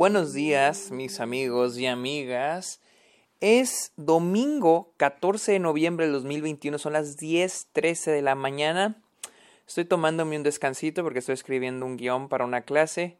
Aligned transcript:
buenos 0.00 0.32
días, 0.32 0.90
mis 0.90 1.20
amigos 1.20 1.76
y 1.76 1.86
amigas. 1.86 2.80
Es 3.40 3.92
domingo 3.96 4.94
14 4.96 5.52
de 5.52 5.58
noviembre 5.58 6.06
de 6.06 6.12
2021, 6.12 6.78
son 6.78 6.94
las 6.94 7.18
10:13 7.18 8.10
de 8.10 8.22
la 8.22 8.34
mañana. 8.34 8.96
Estoy 9.66 9.84
tomándome 9.84 10.38
un 10.38 10.42
descansito 10.42 11.02
porque 11.02 11.18
estoy 11.18 11.34
escribiendo 11.34 11.84
un 11.84 11.98
guion 11.98 12.30
para 12.30 12.46
una 12.46 12.62
clase. 12.62 13.18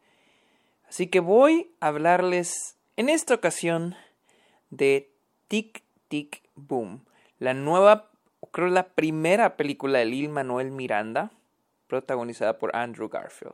Así 0.88 1.08
que 1.08 1.20
voy 1.20 1.70
a 1.80 1.88
hablarles 1.88 2.78
en 2.96 3.10
esta 3.10 3.34
ocasión 3.34 3.94
de 4.70 5.12
Tic 5.48 5.82
Tic 6.08 6.42
Boom, 6.54 7.04
la 7.38 7.52
nueva, 7.52 8.08
creo 8.52 8.68
la 8.68 8.88
primera 8.88 9.58
película 9.58 9.98
de 9.98 10.06
Lil 10.06 10.30
Manuel 10.30 10.70
Miranda, 10.70 11.30
protagonizada 11.88 12.58
por 12.58 12.74
Andrew 12.74 13.10
Garfield. 13.10 13.52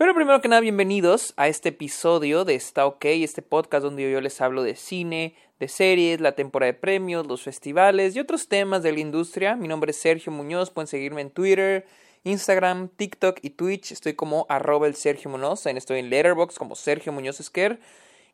Pero 0.00 0.14
primero 0.14 0.40
que 0.40 0.48
nada, 0.48 0.62
bienvenidos 0.62 1.34
a 1.36 1.48
este 1.48 1.68
episodio 1.68 2.46
de 2.46 2.54
Está 2.54 2.86
OK, 2.86 3.04
este 3.04 3.42
podcast 3.42 3.84
donde 3.84 4.10
yo 4.10 4.22
les 4.22 4.40
hablo 4.40 4.62
de 4.62 4.74
cine, 4.74 5.34
de 5.58 5.68
series, 5.68 6.22
la 6.22 6.32
temporada 6.32 6.72
de 6.72 6.78
premios, 6.78 7.26
los 7.26 7.42
festivales 7.42 8.16
y 8.16 8.20
otros 8.20 8.48
temas 8.48 8.82
de 8.82 8.92
la 8.92 9.00
industria. 9.00 9.56
Mi 9.56 9.68
nombre 9.68 9.90
es 9.90 9.98
Sergio 9.98 10.32
Muñoz, 10.32 10.70
pueden 10.70 10.86
seguirme 10.86 11.20
en 11.20 11.28
Twitter, 11.28 11.86
Instagram, 12.24 12.88
TikTok 12.88 13.40
y 13.42 13.50
Twitch. 13.50 13.92
Estoy 13.92 14.14
como 14.14 14.46
arroba 14.48 14.86
el 14.86 14.94
Sergio 14.94 15.30
Muñoz, 15.30 15.66
estoy 15.66 15.98
en 15.98 16.08
Letterboxd 16.08 16.56
como 16.56 16.76
Sergio 16.76 17.12
Muñoz 17.12 17.38
Esquer. 17.38 17.78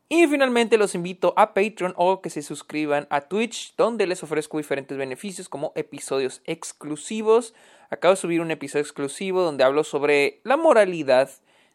Y 0.07 0.25
finalmente 0.27 0.77
los 0.77 0.95
invito 0.95 1.33
a 1.35 1.53
Patreon 1.53 1.93
o 1.97 2.21
que 2.21 2.29
se 2.29 2.43
suscriban 2.43 3.07
a 3.09 3.19
Twitch, 3.19 3.75
donde 3.75 4.07
les 4.07 4.23
ofrezco 4.23 4.57
diferentes 4.57 4.97
beneficios 4.97 5.49
como 5.49 5.73
episodios 5.75 6.41
exclusivos. 6.45 7.53
Acabo 7.89 8.13
de 8.13 8.21
subir 8.21 8.39
un 8.39 8.51
episodio 8.51 8.83
exclusivo 8.83 9.41
donde 9.41 9.65
hablo 9.65 9.83
sobre 9.83 10.39
la 10.45 10.55
moralidad 10.55 11.29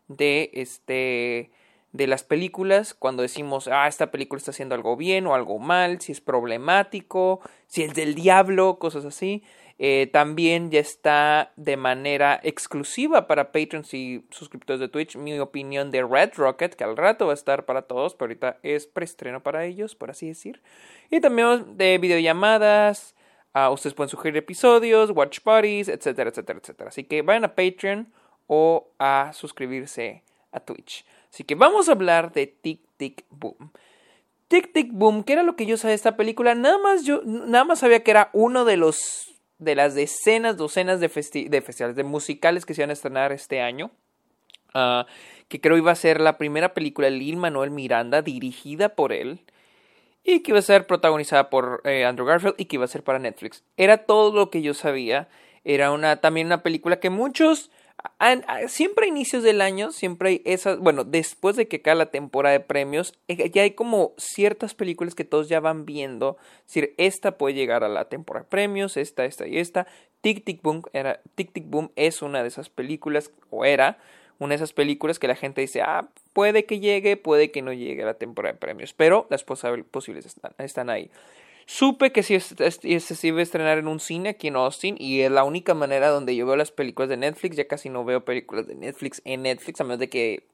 de 0.09 0.51
este 0.55 1.51
de 1.93 2.07
las 2.07 2.25
películas 2.25 2.95
cuando 2.95 3.23
decimos 3.23 3.69
ah 3.69 3.87
esta 3.87 4.11
película 4.11 4.39
está 4.39 4.51
haciendo 4.51 4.75
algo 4.75 4.97
bien 4.97 5.27
o 5.27 5.35
algo 5.35 5.59
mal 5.59 6.01
si 6.01 6.13
es 6.13 6.23
problemático 6.23 7.41
si 7.67 7.83
es 7.83 7.95
del 7.95 8.15
diablo 8.15 8.79
cosas 8.79 9.05
así. 9.05 9.43
Eh, 9.79 10.09
también 10.13 10.71
ya 10.71 10.79
está 10.79 11.53
de 11.57 11.77
manera 11.77 12.39
exclusiva 12.45 13.27
para 13.27 13.51
patrons 13.51 13.93
y 13.95 14.25
suscriptores 14.31 14.79
de 14.79 14.89
Twitch 14.89 15.17
mi 15.17 15.37
opinión 15.41 15.91
de 15.91 16.05
Red 16.05 16.35
Rocket 16.37 16.75
que 16.75 16.85
al 16.85 16.97
rato 16.97 17.27
va 17.27 17.33
a 17.33 17.35
estar 17.35 17.65
para 17.65 17.83
todos 17.83 18.15
pero 18.15 18.27
ahorita 18.27 18.59
es 18.63 18.87
preestreno 18.87 19.43
para 19.43 19.65
ellos 19.65 19.95
por 19.95 20.11
así 20.11 20.29
decir. 20.29 20.63
Y 21.11 21.21
también 21.21 21.77
de 21.77 21.99
videollamadas 21.99 23.17
uh, 23.55 23.73
ustedes 23.73 23.95
pueden 23.95 24.11
sugerir 24.11 24.37
episodios 24.37 25.11
watch 25.11 25.41
parties 25.41 25.89
etcétera 25.89 26.31
etcétera 26.31 26.61
etcétera. 26.61 26.89
Así 26.89 27.05
que 27.05 27.23
vayan 27.23 27.45
a 27.45 27.55
Patreon 27.55 28.13
o 28.55 28.93
a 28.99 29.33
suscribirse 29.33 30.25
a 30.53 30.61
Twitch. 30.61 31.07
Así 31.33 31.43
que 31.43 31.55
vamos 31.55 31.89
a 31.89 31.93
hablar 31.93 32.33
de 32.33 32.47
Tic 32.47 32.81
Tic 32.99 33.25
Boom. 33.31 33.73
Tic 34.49 34.75
Tic 34.75 34.93
Boom, 34.93 35.25
¿qué 35.25 35.33
era 35.33 35.43
lo 35.43 35.57
que 35.57 35.65
yo 35.65 35.79
sabía 35.79 35.93
de 35.93 35.97
esta 35.97 36.19
película? 36.19 36.55
Nada 36.55 36.77
más 36.77 37.07
yo 37.07 37.23
nada 37.25 37.65
más 37.65 37.79
sabía 37.79 38.05
que 38.05 38.11
era 38.11 38.29
uno 38.35 38.67
de 38.67 38.77
los 38.77 39.33
de 39.59 39.75
las 39.75 39.95
decenas, 39.95 40.59
docenas 40.59 41.01
de, 41.01 41.09
de 41.49 41.63
festivales, 41.63 41.97
de 41.97 42.05
musicales 42.05 42.67
que 42.67 42.75
se 42.75 42.83
iban 42.83 42.91
a 42.91 42.93
estrenar 42.93 43.33
este 43.33 43.63
año. 43.63 43.91
Uh, 44.75 45.05
que 45.49 45.63
creo 45.63 45.79
iba 45.79 45.93
a 45.93 45.95
ser 45.95 46.21
la 46.21 46.37
primera 46.37 46.75
película 46.75 47.07
de 47.07 47.17
Lin 47.17 47.39
Manuel 47.39 47.71
Miranda 47.71 48.21
dirigida 48.21 48.91
por 48.91 49.15
él 49.15 49.41
y 50.25 50.41
que 50.41 50.51
iba 50.51 50.59
a 50.59 50.63
ser 50.63 50.87
protagonizada 50.87 51.49
por 51.49 51.81
eh, 51.85 52.05
Andrew 52.05 52.27
Garfield 52.27 52.57
y 52.59 52.67
que 52.67 52.77
iba 52.77 52.85
a 52.85 52.89
ser 52.89 53.03
para 53.03 53.19
Netflix. 53.19 53.65
Era 53.79 54.05
todo 54.05 54.35
lo 54.35 54.51
que 54.51 54.61
yo 54.61 54.75
sabía. 54.75 55.29
Era 55.65 55.91
una 55.93 56.17
también 56.17 56.49
una 56.49 56.63
película 56.63 57.01
que 57.01 57.11
muchos 57.11 57.71
siempre 58.69 59.07
a 59.07 59.09
inicios 59.09 59.43
del 59.43 59.61
año, 59.61 59.93
siempre 59.93 60.29
hay 60.29 60.43
esas, 60.45 60.79
bueno, 60.79 61.05
después 61.05 61.57
de 61.57 61.69
que 61.69 61.83
cae 61.83 61.95
la 61.95 62.11
temporada 62.11 62.53
de 62.53 62.65
premios, 62.65 63.15
eh, 63.29 63.51
ya 63.51 63.63
hay 63.63 63.73
como 63.73 64.13
ciertas 64.17 64.75
películas 64.75 65.15
que 65.15 65.25
todos 65.25 65.49
ya 65.49 65.61
van 65.61 65.85
viendo, 65.85 66.37
es 66.61 66.67
decir, 66.67 66.95
esta 66.99 67.39
puede 67.39 67.55
llegar 67.55 67.85
a 67.85 67.89
la 67.89 68.09
temporada 68.09 68.45
de 68.45 68.51
premios, 68.51 68.97
esta, 68.97 69.25
esta 69.25 69.47
y 69.47 69.59
esta. 69.59 69.87
Tic 70.21 70.45
Tic 70.45 70.63
Boom 70.63 70.83
era, 70.93 71.21
Tic 71.35 71.53
Tic 71.53 71.69
Boom 71.69 71.91
es 71.97 72.23
una 72.23 72.43
de 72.43 72.49
esas 72.49 72.69
películas, 72.69 73.31
o 73.51 73.65
era 73.65 73.99
una 74.39 74.51
de 74.51 74.57
esas 74.57 74.73
películas 74.73 75.19
que 75.19 75.29
la 75.29 75.37
gente 75.37 75.61
dice, 75.61 75.83
ah, 75.83 76.09
puede 76.33 76.65
que 76.65 76.81
llegue, 76.81 77.17
puede 77.17 77.51
que 77.51 77.63
no 77.63 77.73
llegue 77.73 78.03
a 78.03 78.07
la 78.07 78.15
temporada 78.15 78.53
de 78.55 78.59
premios, 78.59 78.93
pero 78.93 79.27
las 79.31 79.45
posibles 79.45 80.27
están, 80.27 80.53
están 80.59 80.91
ahí. 80.91 81.11
Supe 81.67 82.13
que 82.13 82.23
si 82.23 82.39
se 82.41 83.27
iba 83.27 83.41
a 83.41 83.43
estrenar 83.43 83.79
en 83.79 83.89
un 83.89 84.01
cine 84.01 84.31
aquí 84.31 84.49
en 84.49 84.57
Austin 84.57 84.97
y 84.99 85.21
es 85.21 85.31
la 85.31 85.45
única 85.45 85.75
manera 85.75 86.09
donde 86.09 86.35
yo 86.35 86.47
veo 86.47 86.57
las 86.57 86.71
películas 86.71 87.09
de 87.09 87.17
Netflix. 87.17 87.57
Ya 87.57 87.67
casi 87.67 87.89
no 87.89 88.05
veo 88.05 88.25
películas 88.25 88.67
de 88.67 88.75
Netflix 88.75 89.23
en 89.25 89.43
Netflix 89.43 89.81
a 89.81 89.85
menos 89.85 89.99
de 89.99 90.09
que 90.09 90.47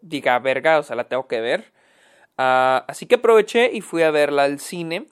diga 0.00 0.38
verga, 0.38 0.78
o 0.78 0.82
sea, 0.82 0.96
la 0.96 1.08
tengo 1.08 1.26
que 1.26 1.40
ver. 1.40 1.72
Uh, 2.36 2.82
así 2.88 3.06
que 3.06 3.16
aproveché 3.16 3.70
y 3.72 3.80
fui 3.80 4.02
a 4.02 4.10
verla 4.10 4.44
al 4.44 4.60
cine. 4.60 5.06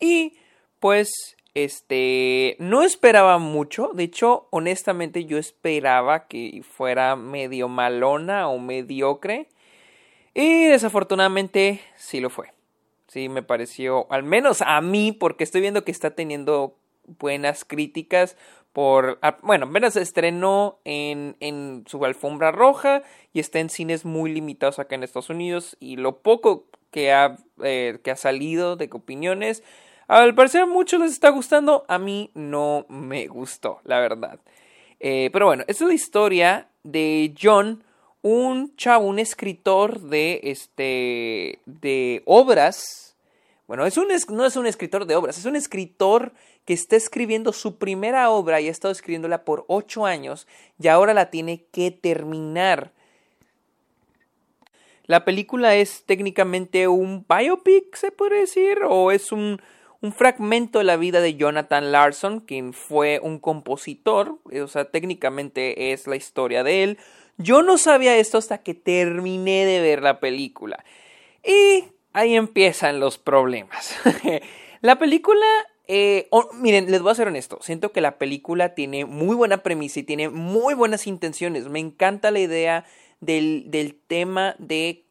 Y 0.00 0.36
pues, 0.80 1.36
este, 1.54 2.56
no 2.58 2.82
esperaba 2.82 3.38
mucho. 3.38 3.90
De 3.94 4.04
hecho, 4.04 4.48
honestamente 4.50 5.24
yo 5.24 5.38
esperaba 5.38 6.28
que 6.28 6.62
fuera 6.62 7.16
medio 7.16 7.68
malona 7.68 8.48
o 8.48 8.58
mediocre. 8.58 9.48
Y 10.34 10.64
desafortunadamente 10.66 11.80
sí 11.96 12.20
lo 12.20 12.30
fue. 12.30 12.57
Sí, 13.08 13.28
me 13.28 13.42
pareció, 13.42 14.06
al 14.12 14.22
menos 14.22 14.62
a 14.62 14.80
mí, 14.80 15.12
porque 15.12 15.42
estoy 15.42 15.62
viendo 15.62 15.84
que 15.84 15.90
está 15.90 16.10
teniendo 16.10 16.76
buenas 17.18 17.64
críticas 17.64 18.36
por, 18.72 19.18
bueno, 19.42 19.66
apenas 19.66 19.96
estrenó 19.96 20.78
en, 20.84 21.36
en 21.40 21.84
su 21.86 22.04
alfombra 22.04 22.52
roja 22.52 23.02
y 23.32 23.40
está 23.40 23.60
en 23.60 23.70
cines 23.70 24.04
muy 24.04 24.30
limitados 24.32 24.78
acá 24.78 24.94
en 24.94 25.02
Estados 25.02 25.30
Unidos 25.30 25.76
y 25.80 25.96
lo 25.96 26.18
poco 26.18 26.66
que 26.90 27.12
ha, 27.12 27.38
eh, 27.62 27.98
que 28.04 28.10
ha 28.10 28.16
salido 28.16 28.76
de 28.76 28.88
opiniones, 28.92 29.62
al 30.06 30.34
parecer 30.34 30.62
a 30.62 30.66
muchos 30.66 31.00
les 31.00 31.12
está 31.12 31.30
gustando, 31.30 31.84
a 31.88 31.98
mí 31.98 32.30
no 32.34 32.86
me 32.88 33.26
gustó, 33.26 33.80
la 33.84 34.00
verdad. 34.00 34.38
Eh, 35.00 35.30
pero 35.32 35.46
bueno, 35.46 35.64
esta 35.66 35.84
es 35.84 35.88
la 35.88 35.94
historia 35.94 36.68
de 36.82 37.34
John, 37.40 37.84
un 38.22 38.74
chavo, 38.76 39.06
un 39.06 39.18
escritor 39.18 40.00
de, 40.00 40.40
este, 40.44 41.60
de 41.66 42.22
obras. 42.26 43.16
Bueno, 43.66 43.86
es 43.86 43.96
un, 43.96 44.08
no 44.30 44.46
es 44.46 44.56
un 44.56 44.66
escritor 44.66 45.06
de 45.06 45.16
obras, 45.16 45.38
es 45.38 45.44
un 45.44 45.56
escritor 45.56 46.32
que 46.64 46.74
está 46.74 46.96
escribiendo 46.96 47.52
su 47.52 47.76
primera 47.76 48.30
obra 48.30 48.60
y 48.60 48.68
ha 48.68 48.70
estado 48.70 48.92
escribiéndola 48.92 49.44
por 49.44 49.64
ocho 49.68 50.04
años 50.04 50.46
y 50.78 50.88
ahora 50.88 51.14
la 51.14 51.30
tiene 51.30 51.64
que 51.70 51.90
terminar. 51.90 52.92
La 55.06 55.24
película 55.24 55.74
es 55.74 56.04
técnicamente 56.04 56.86
un 56.86 57.24
biopic, 57.26 57.96
se 57.96 58.12
puede 58.12 58.40
decir, 58.40 58.80
o 58.86 59.10
es 59.10 59.32
un, 59.32 59.62
un 60.02 60.12
fragmento 60.12 60.78
de 60.78 60.84
la 60.84 60.98
vida 60.98 61.22
de 61.22 61.36
Jonathan 61.36 61.90
Larson, 61.90 62.40
quien 62.40 62.74
fue 62.74 63.18
un 63.22 63.38
compositor, 63.38 64.38
o 64.44 64.66
sea, 64.66 64.84
técnicamente 64.90 65.92
es 65.92 66.06
la 66.06 66.16
historia 66.16 66.62
de 66.62 66.82
él, 66.84 66.98
yo 67.38 67.62
no 67.62 67.78
sabía 67.78 68.16
esto 68.16 68.38
hasta 68.38 68.58
que 68.58 68.74
terminé 68.74 69.64
de 69.64 69.80
ver 69.80 70.02
la 70.02 70.20
película. 70.20 70.84
Y 71.44 71.84
ahí 72.12 72.34
empiezan 72.34 73.00
los 73.00 73.18
problemas. 73.18 73.96
la 74.80 74.98
película 74.98 75.46
eh, 75.90 76.28
miren, 76.52 76.90
les 76.90 77.00
voy 77.00 77.12
a 77.12 77.14
ser 77.14 77.28
honesto. 77.28 77.58
Siento 77.62 77.92
que 77.92 78.02
la 78.02 78.18
película 78.18 78.74
tiene 78.74 79.06
muy 79.06 79.34
buena 79.34 79.62
premisa 79.62 80.00
y 80.00 80.02
tiene 80.02 80.28
muy 80.28 80.74
buenas 80.74 81.06
intenciones. 81.06 81.68
Me 81.68 81.80
encanta 81.80 82.30
la 82.30 82.40
idea 82.40 82.84
del, 83.20 83.64
del 83.68 83.94
tema 83.94 84.54
de 84.58 85.04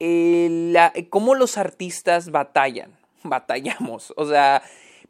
eh, 0.00 0.48
la, 0.72 0.94
cómo 1.10 1.34
los 1.34 1.58
artistas 1.58 2.30
batallan. 2.30 2.96
Batallamos. 3.24 4.14
O 4.16 4.26
sea, 4.26 4.62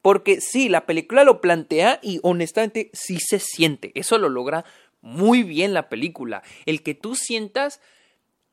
porque 0.02 0.40
sí, 0.40 0.68
la 0.68 0.86
película 0.86 1.22
lo 1.22 1.40
plantea 1.40 2.00
y 2.02 2.18
honestamente 2.24 2.90
sí 2.92 3.18
se 3.20 3.38
siente. 3.38 3.92
Eso 3.94 4.18
lo 4.18 4.28
logra 4.28 4.64
muy 5.02 5.42
bien 5.42 5.74
la 5.74 5.88
película. 5.88 6.42
El 6.64 6.82
que 6.82 6.94
tú 6.94 7.14
sientas 7.14 7.80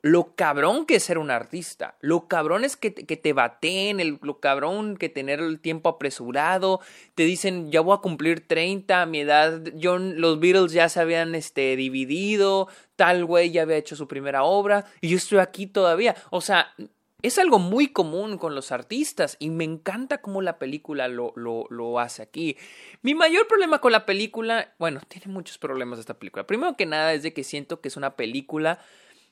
lo 0.01 0.35
cabrón 0.35 0.85
que 0.85 0.95
es 0.95 1.03
ser 1.03 1.17
un 1.17 1.29
artista, 1.29 1.97
lo 1.99 2.29
cabrón 2.29 2.63
es 2.63 2.77
que 2.77 2.89
te, 2.89 3.05
que 3.05 3.17
te 3.17 3.33
baten, 3.33 3.99
el, 3.99 4.17
lo 4.21 4.39
cabrón 4.39 4.95
que 4.95 5.09
tener 5.09 5.41
el 5.41 5.59
tiempo 5.59 5.89
apresurado, 5.89 6.79
te 7.15 7.23
dicen 7.23 7.69
ya 7.69 7.81
voy 7.81 7.97
a 7.97 8.01
cumplir 8.01 8.47
30, 8.47 9.01
a 9.01 9.05
mi 9.05 9.19
edad, 9.19 9.61
John, 9.81 10.21
los 10.21 10.39
Beatles 10.39 10.71
ya 10.71 10.87
se 10.87 11.01
habían 11.01 11.35
este, 11.35 11.75
dividido, 11.75 12.69
tal 12.95 13.25
güey 13.25 13.51
ya 13.51 13.63
había 13.63 13.75
hecho 13.75 13.97
su 13.97 14.07
primera 14.07 14.43
obra 14.43 14.85
y 15.01 15.09
yo 15.09 15.17
estoy 15.17 15.39
aquí 15.39 15.67
todavía, 15.67 16.15
o 16.29 16.39
sea, 16.39 16.73
es 17.21 17.37
algo 17.37 17.59
muy 17.59 17.89
común 17.89 18.37
con 18.37 18.55
los 18.55 18.71
artistas 18.71 19.35
y 19.39 19.49
me 19.49 19.65
encanta 19.65 20.19
cómo 20.19 20.41
la 20.41 20.57
película 20.57 21.07
lo, 21.07 21.33
lo, 21.35 21.65
lo, 21.69 21.99
hace 21.99 22.21
aquí. 22.21 22.57
Mi 23.01 23.13
mayor 23.13 23.47
problema 23.47 23.79
con 23.79 23.91
la 23.91 24.05
película, 24.05 24.73
bueno, 24.79 25.01
tiene 25.07 25.27
muchos 25.27 25.57
problemas 25.57 25.99
esta 25.99 26.17
película. 26.17 26.47
Primero 26.47 26.77
que 26.77 26.85
nada 26.85 27.13
es 27.13 27.23
de 27.23 27.33
que 27.33 27.43
siento 27.43 27.81
que 27.81 27.89
es 27.89 27.97
una 27.97 28.15
película 28.15 28.79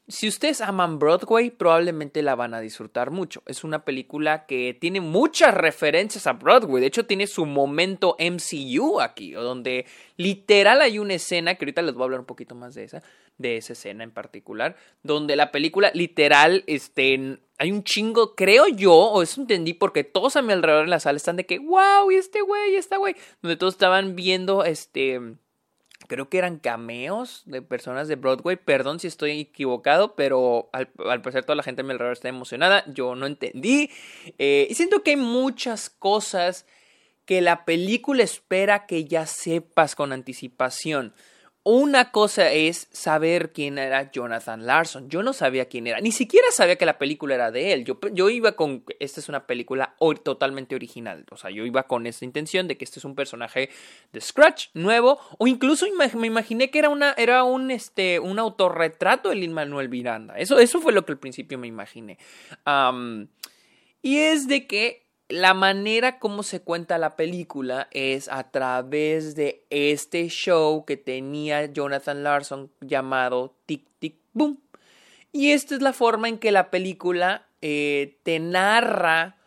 si 0.10 0.30
ustedes 0.30 0.62
aman 0.62 1.00
Broadway, 1.00 1.50
probablemente 1.50 2.22
la 2.22 2.36
van 2.36 2.54
a 2.54 2.62
disfrutar 2.62 3.12
mucho. 3.12 3.44
Es 3.46 3.66
una 3.66 3.84
película 3.84 4.46
que 4.46 4.74
tiene 4.80 5.02
muchas 5.02 5.54
referencias 5.54 6.28
a 6.28 6.34
Broadway. 6.34 6.80
De 6.80 6.88
hecho, 6.88 7.06
tiene 7.06 7.28
su 7.28 7.46
momento 7.46 8.16
MCU 8.18 9.02
aquí, 9.02 9.32
donde 9.32 9.86
literal 10.16 10.80
hay 10.82 10.98
una 11.00 11.16
escena, 11.16 11.56
que 11.56 11.66
ahorita 11.66 11.82
les 11.82 11.94
voy 11.94 12.04
a 12.04 12.06
hablar 12.06 12.20
un 12.22 12.26
poquito 12.26 12.56
más 12.56 12.74
de 12.74 12.86
esa, 12.86 13.04
de 13.38 13.58
esa 13.58 13.74
escena 13.74 14.06
en 14.06 14.12
particular, 14.12 14.78
donde 15.04 15.36
la 15.36 15.52
película 15.52 15.92
literal, 15.94 16.64
este, 16.68 17.40
hay 17.58 17.72
un 17.74 17.84
chingo, 17.84 18.34
creo 18.34 18.68
yo, 18.70 18.94
o 18.94 19.22
eso 19.22 19.42
entendí, 19.42 19.74
porque 19.74 20.06
todos 20.06 20.38
a 20.38 20.42
mi 20.42 20.54
alrededor 20.54 20.86
en 20.86 20.90
la 20.90 21.02
sala 21.02 21.18
están 21.18 21.36
de 21.36 21.46
que, 21.46 21.60
wow, 21.60 22.10
y 22.12 22.16
este 22.16 22.40
güey, 22.42 22.72
y 22.72 22.76
esta 22.76 22.96
güey, 22.96 23.18
donde 23.42 23.58
todos 23.58 23.74
estaban 23.74 24.16
viendo, 24.16 24.64
este 24.64 25.20
creo 26.08 26.30
que 26.30 26.38
eran 26.38 26.58
cameos 26.58 27.44
de 27.46 27.62
personas 27.62 28.08
de 28.08 28.16
Broadway. 28.16 28.56
Perdón 28.56 29.00
si 29.00 29.08
estoy 29.08 29.40
equivocado, 29.40 30.16
pero 30.16 30.70
al, 30.74 30.88
parecer 31.22 31.44
toda 31.44 31.56
la 31.56 31.64
gente 31.64 31.82
a 31.82 31.84
mi 31.84 31.92
alrededor 31.92 32.14
está 32.14 32.30
emocionada. 32.30 32.84
Yo 32.88 33.16
no 33.16 33.26
entendí. 33.26 33.92
Eh, 34.38 34.68
y 34.70 34.76
siento 34.76 35.04
que 35.04 35.12
hay 35.12 35.18
muchas 35.18 35.90
cosas 35.90 36.66
que 37.26 37.42
la 37.42 37.66
película 37.66 38.24
espera 38.24 38.86
que 38.86 39.06
ya 39.06 39.26
sepas 39.26 39.96
con 39.96 40.14
anticipación. 40.14 41.14
Una 41.70 42.12
cosa 42.12 42.50
es 42.54 42.88
saber 42.94 43.52
quién 43.52 43.78
era 43.78 44.10
Jonathan 44.10 44.66
Larson. 44.66 45.10
Yo 45.10 45.22
no 45.22 45.34
sabía 45.34 45.66
quién 45.66 45.86
era. 45.86 46.00
Ni 46.00 46.14
siquiera 46.14 46.48
sabía 46.54 46.78
que 46.78 46.86
la 46.86 46.98
película 46.98 47.36
era 47.36 47.52
de 47.52 47.74
él. 47.74 47.84
Yo, 47.84 48.30
iba 48.30 48.54
con. 48.54 48.86
Esta 49.02 49.20
es 49.20 49.28
una 49.28 49.46
película 49.48 49.94
totalmente 50.24 50.76
original. 50.76 51.26
O 51.30 51.36
sea, 51.36 51.50
yo 51.50 51.66
iba 51.66 51.84
con 51.84 52.08
esta 52.08 52.24
intención 52.24 52.70
de 52.70 52.78
que 52.78 52.86
este 52.86 53.00
es 53.00 53.04
un 53.04 53.16
personaje 53.16 53.70
de 54.14 54.22
Scratch, 54.22 54.68
nuevo. 54.76 55.20
O 55.40 55.46
incluso 55.46 55.86
me 55.94 56.28
imaginé 56.28 56.72
que 56.72 56.80
era, 56.80 56.88
una, 56.88 57.14
era 57.18 57.44
un, 57.44 57.70
este, 57.70 58.22
un 58.22 58.40
autorretrato 58.40 59.28
de 59.28 59.36
Lin 59.36 59.52
Manuel 59.52 59.90
Miranda. 59.90 60.36
Eso, 60.38 60.60
eso 60.60 60.80
fue 60.80 60.94
lo 60.94 61.06
que 61.06 61.12
al 61.12 61.20
principio 61.20 61.58
me 61.58 61.68
imaginé. 61.68 62.18
y 64.02 64.18
es 64.20 64.48
de 64.48 64.68
que 64.68 65.07
la 65.30 65.54
manera 65.54 66.20
como 66.20 66.42
se 66.44 66.62
cuenta 66.62 66.98
la 66.98 67.16
película 67.16 67.88
es 67.92 68.30
a 68.30 68.50
través 68.50 69.36
de 69.36 69.66
este 69.70 70.28
show 70.30 70.86
que 70.86 70.96
tenía 70.96 71.66
Jonathan 71.66 72.24
Larson 72.24 72.72
llamado 72.80 73.56
Tic 73.66 73.86
Tic 74.00 74.16
Boom. 74.34 74.60
Y 75.34 75.52
esta 75.52 75.76
es 75.76 75.82
la 75.82 75.94
forma 75.94 76.30
en 76.30 76.38
que 76.38 76.52
la 76.52 76.72
película 76.72 77.48
eh, 77.62 78.18
te 78.24 78.40
narra 78.40 79.38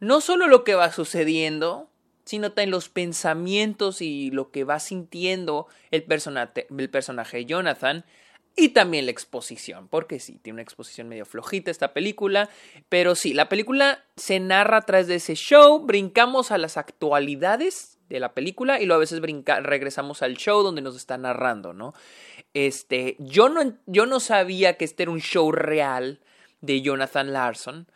no 0.00 0.20
solo 0.20 0.46
lo 0.46 0.64
que 0.64 0.74
va 0.74 0.90
sucediendo, 0.90 1.90
sino 2.24 2.50
también 2.50 2.70
los 2.70 2.88
pensamientos 2.88 4.02
y 4.02 4.30
lo 4.30 4.50
que 4.50 4.64
va 4.64 4.80
sintiendo 4.80 5.66
el 5.90 6.02
personaje, 6.02 6.66
el 6.76 6.90
personaje 6.90 7.44
Jonathan 7.44 8.04
y 8.56 8.70
también 8.70 9.04
la 9.04 9.12
exposición, 9.12 9.86
porque 9.88 10.18
sí, 10.18 10.38
tiene 10.42 10.54
una 10.54 10.62
exposición 10.62 11.08
medio 11.08 11.26
flojita 11.26 11.70
esta 11.70 11.92
película, 11.92 12.48
pero 12.88 13.14
sí, 13.14 13.34
la 13.34 13.50
película 13.50 14.02
se 14.16 14.40
narra 14.40 14.78
a 14.78 14.82
través 14.82 15.06
de 15.08 15.16
ese 15.16 15.34
show, 15.34 15.80
brincamos 15.80 16.50
a 16.50 16.58
las 16.58 16.78
actualidades 16.78 17.98
de 18.08 18.18
la 18.18 18.32
película 18.32 18.80
y 18.80 18.86
luego 18.86 18.98
a 18.98 19.00
veces 19.00 19.20
regresamos 19.20 20.22
al 20.22 20.36
show 20.36 20.62
donde 20.62 20.80
nos 20.80 20.96
está 20.96 21.18
narrando, 21.18 21.74
¿no? 21.74 21.92
Este, 22.54 23.16
yo 23.18 23.50
no, 23.50 23.74
yo 23.84 24.06
no 24.06 24.20
sabía 24.20 24.78
que 24.78 24.86
este 24.86 25.02
era 25.02 25.12
un 25.12 25.20
show 25.20 25.52
real 25.52 26.20
de 26.62 26.80
Jonathan 26.80 27.34
Larson, 27.34 27.86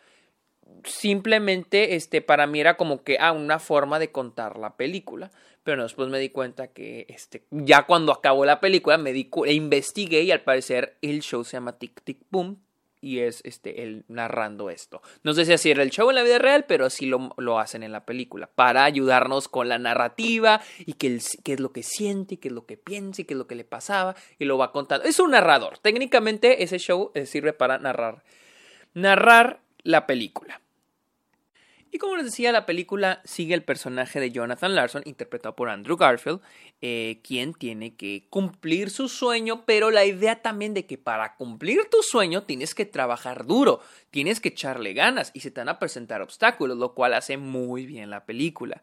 simplemente, 0.83 1.95
este, 1.95 2.21
para 2.21 2.47
mí 2.47 2.59
era 2.59 2.77
como 2.77 3.03
que, 3.03 3.17
ah, 3.19 3.31
una 3.31 3.59
forma 3.59 3.99
de 3.99 4.11
contar 4.11 4.57
la 4.57 4.75
película. 4.75 5.31
Pero 5.63 5.83
después 5.83 6.09
me 6.09 6.17
di 6.17 6.29
cuenta 6.29 6.69
que 6.69 7.05
este, 7.07 7.43
ya 7.51 7.83
cuando 7.83 8.11
acabó 8.11 8.45
la 8.45 8.59
película 8.59 8.97
me 8.97 9.13
di 9.13 9.29
e 9.45 9.53
investigué 9.53 10.23
y 10.23 10.31
al 10.31 10.41
parecer 10.41 10.97
el 11.03 11.21
show 11.21 11.43
se 11.43 11.51
llama 11.57 11.77
Tic 11.77 12.01
Tic 12.03 12.17
Boom 12.31 12.57
y 12.99 13.19
es 13.19 13.41
este 13.43 13.83
él 13.83 14.03
narrando 14.07 14.71
esto. 14.71 15.03
No 15.23 15.33
sé 15.33 15.45
si 15.45 15.53
así 15.53 15.69
era 15.69 15.83
el 15.83 15.91
show 15.91 16.09
en 16.09 16.15
la 16.15 16.23
vida 16.23 16.39
real, 16.39 16.65
pero 16.67 16.85
así 16.85 17.05
lo, 17.05 17.33
lo 17.37 17.59
hacen 17.59 17.83
en 17.83 17.91
la 17.91 18.05
película 18.05 18.47
para 18.47 18.85
ayudarnos 18.85 19.47
con 19.47 19.69
la 19.69 19.77
narrativa 19.77 20.61
y 20.79 20.93
qué 20.93 21.15
es 21.15 21.59
lo 21.59 21.71
que 21.71 21.83
siente, 21.83 22.37
qué 22.37 22.47
es 22.47 22.53
lo 22.53 22.65
que 22.65 22.77
piensa 22.77 23.21
y 23.21 23.25
qué 23.25 23.35
es 23.35 23.37
lo 23.37 23.45
que 23.45 23.55
le 23.55 23.63
pasaba 23.63 24.15
y 24.39 24.45
lo 24.45 24.57
va 24.57 24.71
contando. 24.71 25.07
Es 25.07 25.19
un 25.19 25.31
narrador. 25.31 25.77
Técnicamente 25.77 26.63
ese 26.63 26.79
show 26.79 27.11
eh, 27.13 27.27
sirve 27.27 27.53
para 27.53 27.77
narrar 27.77 28.23
narrar 28.93 29.61
la 29.83 30.05
película. 30.07 30.61
Y 31.93 31.97
como 31.97 32.15
les 32.15 32.25
decía, 32.25 32.53
la 32.53 32.65
película 32.65 33.21
sigue 33.25 33.53
el 33.53 33.63
personaje 33.63 34.21
de 34.21 34.31
Jonathan 34.31 34.75
Larson, 34.75 35.01
interpretado 35.05 35.57
por 35.57 35.69
Andrew 35.69 35.97
Garfield, 35.97 36.39
eh, 36.81 37.19
quien 37.21 37.53
tiene 37.53 37.95
que 37.97 38.27
cumplir 38.29 38.89
su 38.89 39.09
sueño, 39.09 39.65
pero 39.65 39.91
la 39.91 40.05
idea 40.05 40.41
también 40.41 40.73
de 40.73 40.85
que 40.85 40.97
para 40.97 41.35
cumplir 41.35 41.89
tu 41.91 42.01
sueño 42.01 42.43
tienes 42.43 42.73
que 42.73 42.85
trabajar 42.85 43.45
duro, 43.45 43.81
tienes 44.09 44.39
que 44.39 44.49
echarle 44.49 44.93
ganas 44.93 45.31
y 45.33 45.41
se 45.41 45.51
te 45.51 45.59
van 45.59 45.67
a 45.67 45.79
presentar 45.79 46.21
obstáculos, 46.21 46.77
lo 46.77 46.93
cual 46.93 47.13
hace 47.13 47.35
muy 47.35 47.85
bien 47.85 48.09
la 48.09 48.25
película. 48.25 48.81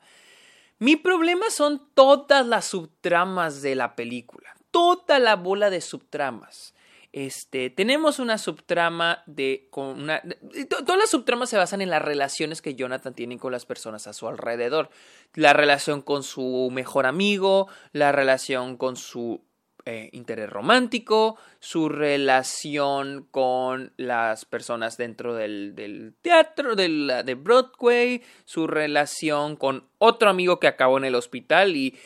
Mi 0.79 0.97
problema 0.97 1.49
son 1.49 1.89
todas 1.95 2.47
las 2.47 2.67
subtramas 2.67 3.63
de 3.63 3.75
la 3.75 3.97
película, 3.97 4.55
toda 4.71 5.19
la 5.19 5.35
bola 5.35 5.71
de 5.71 5.81
subtramas. 5.81 6.75
Este, 7.13 7.71
tenemos 7.71 8.19
una 8.19 8.37
subtrama 8.37 9.23
de, 9.27 9.69
con 9.71 10.03
una, 10.03 10.23
todas 10.69 10.99
las 10.99 11.09
subtramas 11.09 11.49
se 11.49 11.57
basan 11.57 11.81
en 11.81 11.89
las 11.89 12.03
relaciones 12.03 12.61
que 12.61 12.75
Jonathan 12.75 13.15
tiene 13.15 13.39
con 13.39 13.51
las 13.51 13.65
personas 13.65 14.07
a 14.07 14.13
su 14.13 14.29
alrededor. 14.29 14.91
La 15.35 15.55
relación 15.55 16.03
con 16.03 16.23
su 16.23 16.69
mejor 16.71 17.07
amigo, 17.07 17.69
la 17.93 18.13
relación 18.13 18.77
con 18.77 18.97
su 18.97 19.43
eh, 19.87 20.11
interés 20.13 20.51
romántico, 20.51 21.39
su 21.61 21.89
relación 21.89 23.27
con 23.31 23.95
las 23.97 24.45
personas 24.45 24.99
dentro 24.99 25.35
del, 25.35 26.15
teatro, 26.21 26.77
de 26.77 27.35
Broadway, 27.35 28.23
su 28.45 28.67
relación 28.67 29.57
con 29.57 29.89
otro 29.97 30.29
amigo 30.29 30.61
que 30.61 30.67
acabó 30.67 30.99
en 30.99 31.07
el 31.07 31.15
hospital 31.15 31.75
y, 31.75 31.99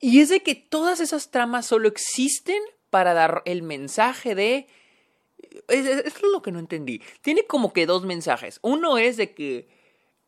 y 0.00 0.20
es 0.20 0.30
de 0.30 0.40
que 0.40 0.54
todas 0.54 1.00
esas 1.00 1.30
tramas 1.30 1.66
solo 1.66 1.88
existen 1.88 2.62
para 2.90 3.14
dar 3.14 3.42
el 3.44 3.62
mensaje 3.62 4.34
de... 4.34 4.66
Eso 5.68 5.90
es 5.90 6.22
lo 6.22 6.42
que 6.42 6.52
no 6.52 6.58
entendí. 6.58 7.02
Tiene 7.20 7.46
como 7.46 7.72
que 7.72 7.86
dos 7.86 8.04
mensajes. 8.04 8.58
Uno 8.62 8.98
es 8.98 9.16
de 9.16 9.34
que... 9.34 9.68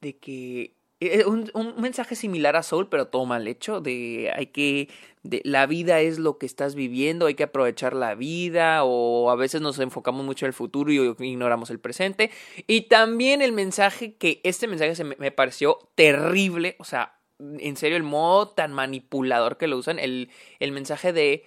De 0.00 0.16
que 0.16 0.78
eh, 1.00 1.24
un, 1.26 1.74
mensaje 1.78 2.16
similar 2.16 2.56
a 2.56 2.64
Soul, 2.64 2.88
pero 2.88 3.06
todo 3.06 3.24
mal 3.24 3.46
hecho, 3.46 3.80
de 3.80 4.32
hay 4.34 4.46
que, 4.46 4.88
la 5.22 5.66
vida 5.66 6.00
es 6.00 6.18
lo 6.18 6.38
que 6.38 6.46
estás 6.46 6.74
viviendo, 6.74 7.26
hay 7.26 7.34
que 7.34 7.44
aprovechar 7.44 7.94
la 7.94 8.16
vida, 8.16 8.82
o 8.82 9.30
a 9.30 9.36
veces 9.36 9.60
nos 9.60 9.78
enfocamos 9.78 10.24
mucho 10.24 10.44
en 10.44 10.48
el 10.48 10.54
futuro 10.54 10.90
y 10.92 11.14
ignoramos 11.24 11.70
el 11.70 11.78
presente. 11.78 12.32
Y 12.66 12.82
también 12.82 13.42
el 13.42 13.52
mensaje 13.52 14.14
que, 14.14 14.40
este 14.42 14.66
mensaje 14.66 14.96
se 14.96 15.04
me, 15.04 15.14
me 15.20 15.30
pareció 15.30 15.78
terrible, 15.94 16.74
o 16.80 16.84
sea, 16.84 17.14
en 17.38 17.76
serio, 17.76 17.96
el 17.96 18.02
modo 18.02 18.48
tan 18.48 18.72
manipulador 18.72 19.56
que 19.56 19.68
lo 19.68 19.76
usan, 19.76 20.00
el, 20.00 20.30
el 20.58 20.72
mensaje 20.72 21.12
de 21.12 21.44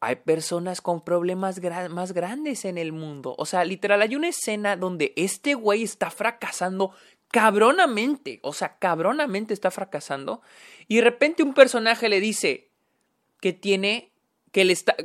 hay 0.00 0.16
personas 0.16 0.80
con 0.80 1.04
problemas 1.04 1.60
más 1.90 2.12
grandes 2.12 2.64
en 2.64 2.78
el 2.78 2.92
mundo. 2.92 3.34
O 3.36 3.44
sea, 3.44 3.64
literal, 3.64 4.00
hay 4.00 4.16
una 4.16 4.28
escena 4.28 4.76
donde 4.76 5.12
este 5.14 5.52
güey 5.52 5.82
está 5.82 6.10
fracasando 6.10 6.92
cabronamente. 7.30 8.40
O 8.42 8.54
sea, 8.54 8.78
cabronamente 8.78 9.52
está 9.52 9.70
fracasando. 9.70 10.40
Y 10.88 10.96
de 10.96 11.02
repente 11.02 11.42
un 11.42 11.52
personaje 11.52 12.08
le 12.08 12.20
dice 12.20 12.70
que 13.40 13.52
tiene. 13.52 14.10
que 14.52 14.64
le 14.64 14.72
está. 14.72 14.96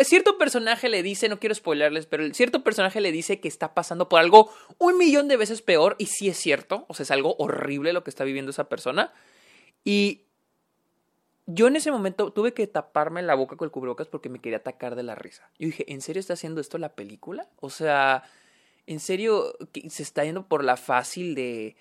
Cierto 0.00 0.38
personaje 0.38 0.88
le 0.88 1.04
dice, 1.04 1.28
no 1.28 1.38
quiero 1.38 1.54
spoilerles, 1.54 2.06
pero 2.06 2.34
cierto 2.34 2.64
personaje 2.64 3.00
le 3.00 3.12
dice 3.12 3.38
que 3.38 3.46
está 3.46 3.74
pasando 3.74 4.08
por 4.08 4.18
algo 4.18 4.52
un 4.78 4.98
millón 4.98 5.28
de 5.28 5.36
veces 5.36 5.62
peor. 5.62 5.94
Y 5.98 6.06
sí 6.06 6.28
es 6.28 6.36
cierto. 6.36 6.84
O 6.88 6.94
sea, 6.94 7.04
es 7.04 7.12
algo 7.12 7.36
horrible 7.38 7.92
lo 7.92 8.02
que 8.02 8.10
está 8.10 8.24
viviendo 8.24 8.50
esa 8.50 8.68
persona. 8.68 9.12
Y 9.84 10.22
yo 11.46 11.66
en 11.66 11.76
ese 11.76 11.90
momento 11.90 12.32
tuve 12.32 12.54
que 12.54 12.66
taparme 12.66 13.22
la 13.22 13.34
boca 13.34 13.56
con 13.56 13.66
el 13.66 13.72
cubrebocas 13.72 14.08
porque 14.08 14.28
me 14.28 14.40
quería 14.40 14.58
atacar 14.58 14.94
de 14.94 15.02
la 15.02 15.14
risa. 15.14 15.50
Yo 15.58 15.66
dije, 15.66 15.90
¿en 15.92 16.00
serio 16.00 16.20
está 16.20 16.34
haciendo 16.34 16.60
esto 16.60 16.78
la 16.78 16.94
película? 16.94 17.48
O 17.60 17.70
sea, 17.70 18.22
¿en 18.86 19.00
serio 19.00 19.54
se 19.88 20.02
está 20.02 20.24
yendo 20.24 20.46
por 20.46 20.64
la 20.64 20.76
fácil 20.76 21.34
de... 21.34 21.76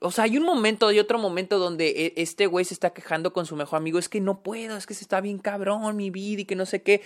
O 0.00 0.10
sea, 0.10 0.24
hay 0.24 0.36
un 0.36 0.44
momento, 0.44 0.88
hay 0.88 0.98
otro 0.98 1.18
momento 1.18 1.58
donde 1.58 1.90
e, 1.90 2.12
este 2.16 2.46
güey 2.46 2.64
se 2.64 2.74
está 2.74 2.90
quejando 2.90 3.32
con 3.32 3.46
su 3.46 3.54
mejor 3.54 3.76
amigo, 3.76 3.98
es 3.98 4.08
que 4.08 4.20
no 4.20 4.42
puedo, 4.42 4.76
es 4.76 4.86
que 4.86 4.94
se 4.94 5.04
está 5.04 5.20
bien 5.20 5.38
cabrón 5.38 5.96
mi 5.96 6.10
vida 6.10 6.42
y 6.42 6.44
que 6.44 6.56
no 6.56 6.66
sé 6.66 6.82
qué. 6.82 7.02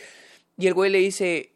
Y 0.56 0.66
el 0.66 0.74
güey 0.74 0.90
le 0.90 0.98
dice, 0.98 1.54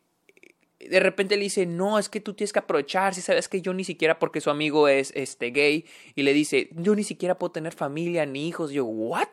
de 0.81 1.01
repente 1.01 1.37
le 1.37 1.45
dice, 1.45 1.65
no, 1.65 1.99
es 1.99 2.09
que 2.09 2.21
tú 2.21 2.35
tienes 2.35 2.53
que 2.53 2.59
aprovechar, 2.59 3.15
si 3.15 3.23
sabes 3.23 3.49
que 3.49 3.63
yo 3.63 3.73
ni 3.73 3.85
siquiera, 3.85 4.19
porque 4.19 4.41
su 4.41 4.51
amigo 4.51 4.89
es 4.89 5.13
este 5.15 5.51
gay, 5.51 5.87
y 6.15 6.23
le 6.23 6.33
dice, 6.35 6.69
yo 6.75 6.95
ni 6.95 7.05
siquiera 7.05 7.39
puedo 7.39 7.53
tener 7.53 7.73
familia 7.73 8.27
ni 8.27 8.49
hijos. 8.49 8.71
yo, 8.71 8.85
¿what? 8.85 9.29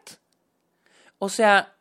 O 1.20 1.30
sea, 1.30 1.76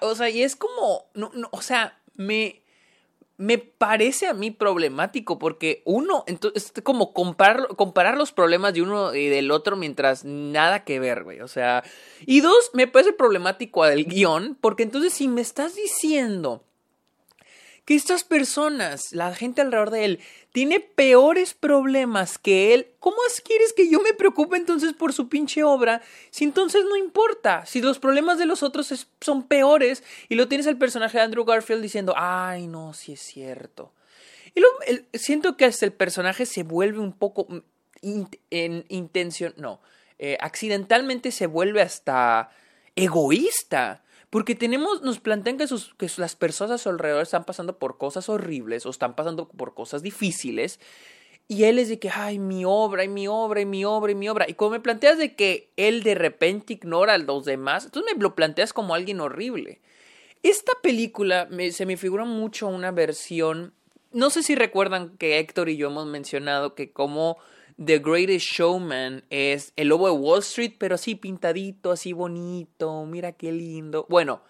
o 0.00 0.14
sea, 0.14 0.30
y 0.30 0.42
es 0.42 0.56
como, 0.56 1.10
no, 1.14 1.30
no, 1.34 1.48
o 1.52 1.62
sea, 1.62 2.00
me, 2.14 2.62
me 3.36 3.58
parece 3.58 4.26
a 4.26 4.34
mí 4.34 4.50
problemático 4.50 5.38
porque 5.38 5.82
uno, 5.84 6.24
entonces, 6.26 6.72
es 6.74 6.82
como 6.82 7.12
comparar, 7.12 7.68
comparar 7.76 8.16
los 8.16 8.32
problemas 8.32 8.74
de 8.74 8.82
uno 8.82 9.14
y 9.14 9.28
del 9.28 9.50
otro 9.50 9.76
mientras 9.76 10.24
nada 10.24 10.84
que 10.84 11.00
ver, 11.00 11.24
güey. 11.24 11.40
O 11.40 11.48
sea, 11.48 11.82
y 12.26 12.40
dos, 12.40 12.70
me 12.74 12.86
parece 12.86 13.12
problemático 13.12 13.82
al 13.82 14.04
guion 14.04 14.56
porque 14.60 14.82
entonces 14.82 15.12
si 15.12 15.28
me 15.28 15.40
estás 15.40 15.74
diciendo 15.74 16.64
que 17.90 17.96
estas 17.96 18.22
personas, 18.22 19.12
la 19.12 19.34
gente 19.34 19.62
alrededor 19.62 19.90
de 19.90 20.04
él, 20.04 20.20
tiene 20.52 20.78
peores 20.78 21.54
problemas 21.54 22.38
que 22.38 22.72
él. 22.72 22.86
¿Cómo 23.00 23.16
quieres 23.44 23.72
que 23.72 23.90
yo 23.90 24.00
me 24.00 24.14
preocupe 24.14 24.56
entonces 24.56 24.92
por 24.92 25.12
su 25.12 25.28
pinche 25.28 25.64
obra? 25.64 26.00
Si 26.30 26.44
entonces 26.44 26.84
no 26.84 26.94
importa, 26.94 27.66
si 27.66 27.82
los 27.82 27.98
problemas 27.98 28.38
de 28.38 28.46
los 28.46 28.62
otros 28.62 29.08
son 29.20 29.42
peores 29.42 30.04
y 30.28 30.36
lo 30.36 30.46
tienes 30.46 30.68
el 30.68 30.78
personaje 30.78 31.18
de 31.18 31.24
Andrew 31.24 31.44
Garfield 31.44 31.82
diciendo, 31.82 32.14
ay, 32.16 32.68
no, 32.68 32.94
sí 32.94 33.14
es 33.14 33.22
cierto. 33.22 33.92
Y 34.54 34.60
lo, 34.60 34.68
siento 35.14 35.56
que 35.56 35.64
hasta 35.64 35.84
el 35.84 35.92
personaje 35.92 36.46
se 36.46 36.62
vuelve 36.62 37.00
un 37.00 37.12
poco 37.12 37.48
en 38.02 38.84
intención, 38.86 39.52
no, 39.56 39.80
eh, 40.20 40.38
accidentalmente 40.40 41.32
se 41.32 41.48
vuelve 41.48 41.82
hasta 41.82 42.52
egoísta. 42.94 44.04
Porque 44.30 44.54
tenemos, 44.54 45.02
nos 45.02 45.18
plantean 45.18 45.58
que, 45.58 45.66
sus, 45.66 45.92
que 45.94 46.08
las 46.16 46.36
personas 46.36 46.70
a 46.72 46.78
su 46.78 46.88
alrededor 46.88 47.22
están 47.22 47.44
pasando 47.44 47.78
por 47.78 47.98
cosas 47.98 48.28
horribles 48.28 48.86
o 48.86 48.90
están 48.90 49.16
pasando 49.16 49.48
por 49.48 49.74
cosas 49.74 50.02
difíciles. 50.02 50.78
Y 51.48 51.64
él 51.64 51.80
es 51.80 51.88
de 51.88 51.98
que, 51.98 52.10
ay, 52.10 52.38
mi 52.38 52.64
obra, 52.64 53.02
y 53.02 53.08
mi 53.08 53.26
obra, 53.26 53.60
y 53.60 53.66
mi 53.66 53.84
obra, 53.84 54.12
y 54.12 54.14
mi 54.14 54.28
obra. 54.28 54.46
Y 54.48 54.54
cuando 54.54 54.78
me 54.78 54.80
planteas 54.80 55.18
de 55.18 55.34
que 55.34 55.72
él 55.76 56.04
de 56.04 56.14
repente 56.14 56.74
ignora 56.74 57.14
a 57.14 57.18
los 57.18 57.44
demás, 57.44 57.86
entonces 57.86 58.14
me 58.14 58.22
lo 58.22 58.36
planteas 58.36 58.72
como 58.72 58.94
alguien 58.94 59.20
horrible. 59.20 59.80
Esta 60.44 60.72
película 60.80 61.48
se 61.72 61.86
me 61.86 61.96
figura 61.96 62.24
mucho 62.24 62.68
una 62.68 62.92
versión. 62.92 63.74
No 64.12 64.30
sé 64.30 64.44
si 64.44 64.54
recuerdan 64.54 65.16
que 65.18 65.40
Héctor 65.40 65.68
y 65.70 65.76
yo 65.76 65.88
hemos 65.88 66.06
mencionado 66.06 66.76
que 66.76 66.92
como 66.92 67.36
The 67.82 67.98
Greatest 67.98 68.46
Showman 68.46 69.24
es 69.30 69.72
el 69.76 69.88
lobo 69.88 70.06
de 70.06 70.12
Wall 70.12 70.40
Street, 70.40 70.74
pero 70.78 70.96
así 70.96 71.14
pintadito, 71.14 71.90
así 71.90 72.12
bonito, 72.12 73.06
mira 73.06 73.32
qué 73.32 73.52
lindo. 73.52 74.04
Bueno, 74.10 74.42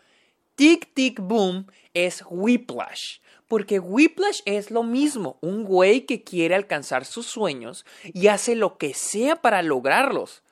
Tic 0.56 0.92
Tic 0.94 1.20
Boom 1.20 1.66
es 1.94 2.24
Whiplash, 2.28 3.20
porque 3.46 3.78
Whiplash 3.78 4.40
es 4.46 4.72
lo 4.72 4.82
mismo, 4.82 5.38
un 5.42 5.62
güey 5.62 6.06
que 6.06 6.24
quiere 6.24 6.56
alcanzar 6.56 7.04
sus 7.04 7.26
sueños 7.26 7.86
y 8.02 8.26
hace 8.26 8.56
lo 8.56 8.78
que 8.78 8.94
sea 8.94 9.36
para 9.36 9.62
lograrlos. 9.62 10.42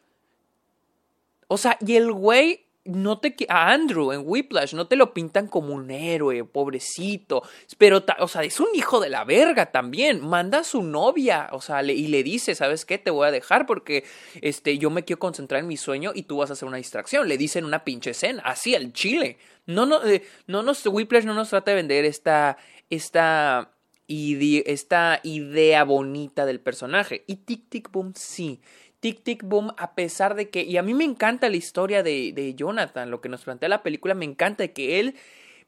O 1.49 1.59
sea, 1.59 1.79
y 1.85 1.97
el 1.97 2.13
güey 2.13 2.68
no 2.89 3.19
te 3.19 3.35
a 3.49 3.71
Andrew 3.71 4.13
en 4.13 4.23
Whiplash 4.25 4.75
no 4.75 4.87
te 4.87 4.97
lo 4.97 5.13
pintan 5.13 5.47
como 5.47 5.75
un 5.75 5.91
héroe, 5.91 6.45
pobrecito, 6.45 7.43
pero 7.77 8.05
o 8.19 8.29
sea, 8.29 8.43
es 8.43 8.59
un 8.61 8.69
hijo 8.75 8.99
de 9.01 9.11
la 9.11 9.25
verga 9.25 9.71
también. 9.71 10.27
Manda 10.27 10.61
a 10.61 10.65
su 10.65 10.83
novia, 10.83 11.49
o 11.53 11.61
sea, 11.61 11.83
y 11.83 12.07
le 12.09 12.23
dice, 12.23 12.55
¿sabes 12.55 12.85
qué? 12.85 12.99
Te 12.99 13.11
voy 13.11 13.29
a 13.29 13.31
dejar 13.31 13.67
porque 13.67 14.05
este 14.41 14.79
yo 14.79 14.91
me 14.91 15.05
quiero 15.05 15.21
concentrar 15.21 15.61
en 15.61 15.69
mi 15.69 15.77
sueño 15.77 16.13
y 16.15 16.23
tú 16.23 16.39
vas 16.39 16.51
a 16.51 16.55
hacer 16.55 16.67
una 16.67 16.79
distracción. 16.79 17.29
Le 17.29 17.37
dicen 17.37 17.65
una 17.65 17.85
pinche 17.85 18.11
escena, 18.11 18.43
así 18.45 18.75
al 18.75 18.93
chile. 18.93 19.39
No 19.67 19.85
no 19.85 20.03
eh, 20.05 20.23
no 20.47 20.63
nos 20.63 20.87
Whiplash 20.87 21.25
no 21.25 21.35
nos 21.35 21.51
trata 21.51 21.73
de 21.73 21.77
vender 21.77 22.05
esta 22.05 22.57
esta 22.89 23.73
esta 24.09 25.21
idea 25.23 25.85
bonita 25.85 26.47
del 26.47 26.61
personaje 26.61 27.25
y 27.27 27.37
Tic 27.37 27.69
Tic 27.69 27.93
Boom 27.93 28.15
sí 28.17 28.63
Tic 29.01 29.23
Tic 29.23 29.45
Boom, 29.45 29.73
a 29.77 29.95
pesar 29.95 30.35
de 30.35 30.51
que, 30.51 30.63
y 30.63 30.77
a 30.77 30.83
mí 30.83 30.95
me 30.95 31.05
encanta 31.05 31.49
la 31.49 31.57
historia 31.57 32.03
de, 32.03 32.33
de 32.33 32.55
Jonathan, 32.55 33.11
lo 33.11 33.21
que 33.21 33.29
nos 33.29 33.45
plantea 33.45 33.69
la 33.69 33.83
película, 33.83 34.15
me 34.15 34.25
encanta 34.25 34.69
que 34.69 34.99
él, 34.99 35.15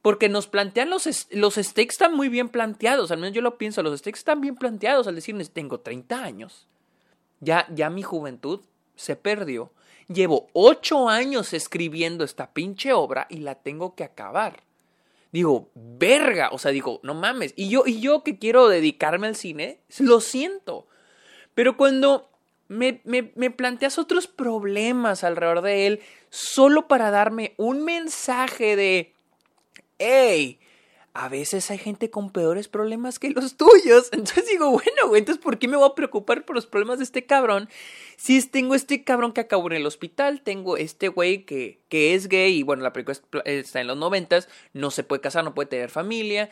porque 0.03 0.29
nos 0.29 0.47
plantean 0.47 0.91
los, 0.91 1.29
los 1.31 1.55
stakes 1.55 1.93
están 1.93 2.15
muy 2.15 2.29
bien 2.29 2.49
planteados, 2.49 3.11
al 3.11 3.19
menos 3.19 3.35
yo 3.35 3.43
lo 3.43 3.59
pienso, 3.59 3.83
los 3.83 3.99
stakes 3.99 4.19
están 4.19 4.41
bien 4.41 4.57
planteados 4.57 5.07
al 5.07 5.15
decirles, 5.15 5.51
tengo 5.51 5.81
30 5.81 6.23
años, 6.23 6.67
ya, 7.41 7.67
ya 7.73 7.91
mi 7.91 8.03
juventud 8.03 8.61
se 8.97 9.17
perdió, 9.17 9.73
llevo 10.09 10.49
8 10.53 11.09
años 11.09 11.53
escribiendo 11.53 12.25
esta 12.25 12.53
pinche 12.53 12.93
obra 12.93 13.27
y 13.31 13.39
la 13.39 13.55
tengo 13.55 13.95
que 13.95 14.05
acabar. 14.05 14.63
Digo, 15.33 15.71
verga, 15.75 16.49
o 16.51 16.59
sea, 16.59 16.73
digo, 16.73 16.99
no 17.05 17.15
mames, 17.15 17.53
y 17.55 17.69
yo, 17.69 17.85
y 17.87 18.01
yo 18.01 18.25
que 18.25 18.39
quiero 18.39 18.69
dedicarme 18.69 19.29
al 19.29 19.37
cine, 19.37 19.79
lo 20.01 20.21
siento. 20.21 20.89
Pero 21.55 21.77
cuando 21.77 22.30
me, 22.71 23.01
me, 23.05 23.51
planteas 23.51 23.99
otros 23.99 24.29
problemas 24.29 25.25
alrededor 25.25 25.61
de 25.61 25.89
él 25.89 26.01
solo 26.31 26.87
para 26.87 27.11
darme 27.11 27.53
un 27.57 27.85
mensaje 27.85 28.77
de, 28.77 29.13
hey, 29.99 30.61
a 31.13 31.29
veces 31.29 31.69
hay 31.73 31.79
gente 31.79 32.11
con 32.11 32.31
peores 32.31 32.69
problemas 32.69 33.19
que 33.19 33.31
los 33.31 33.57
tuyos. 33.57 34.09
Entonces 34.13 34.47
digo, 34.49 34.71
bueno, 34.71 35.09
güey, 35.09 35.19
entonces 35.19 35.43
¿por 35.43 35.59
qué 35.59 35.67
me 35.67 35.77
voy 35.77 35.91
a 35.91 35.97
preocupar 35.97 36.45
por 36.45 36.55
los 36.55 36.67
problemas 36.67 36.99
de 36.99 37.05
este 37.05 37.27
cabrón? 37.27 37.69
Si 38.17 38.41
tengo 38.47 38.77
este 38.77 39.03
cabrón 39.03 39.33
que 39.33 39.41
acabó 39.41 39.67
en 39.67 39.79
el 39.79 39.87
hospital, 39.87 40.41
tengo 40.41 40.77
este 40.77 41.09
güey 41.09 41.45
que, 41.45 41.81
que 41.89 42.15
es 42.15 42.29
gay 42.29 42.59
y 42.59 42.63
bueno, 42.63 42.85
la 42.85 42.93
película 42.93 43.19
está 43.47 43.81
en 43.81 43.89
los 43.89 43.97
noventas, 43.97 44.49
no 44.75 44.93
se 44.93 45.03
puede 45.03 45.21
casar, 45.21 45.43
no 45.43 45.55
puede 45.55 45.69
tener 45.69 45.91
familia. 45.91 46.51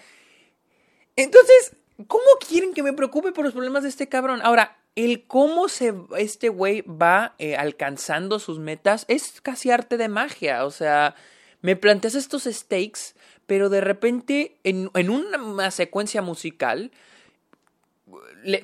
Entonces, 1.14 1.76
¿cómo 2.08 2.25
quieren 2.48 2.75
que 2.75 2.82
me 2.82 2.92
preocupe 2.92 3.30
por 3.30 3.44
los 3.44 3.54
problemas 3.54 3.84
de 3.84 3.90
este 3.90 4.08
cabrón? 4.08 4.40
Ahora, 4.42 4.77
el 5.05 5.25
cómo 5.26 5.69
se, 5.69 5.95
este 6.17 6.49
güey 6.49 6.81
va 6.83 7.37
eh, 7.38 7.55
alcanzando 7.55 8.40
sus 8.40 8.59
metas 8.59 9.05
es 9.07 9.40
casi 9.40 9.71
arte 9.71 9.97
de 9.97 10.09
magia. 10.09 10.64
O 10.64 10.73
sea, 10.73 11.14
me 11.61 11.76
planteas 11.76 12.17
estos 12.17 12.45
stakes, 12.45 13.14
pero 13.47 13.69
de 13.69 13.81
repente 13.81 14.57
en, 14.64 14.90
en 14.95 15.11
una 15.11 15.71
secuencia 15.71 16.21
musical, 16.21 16.90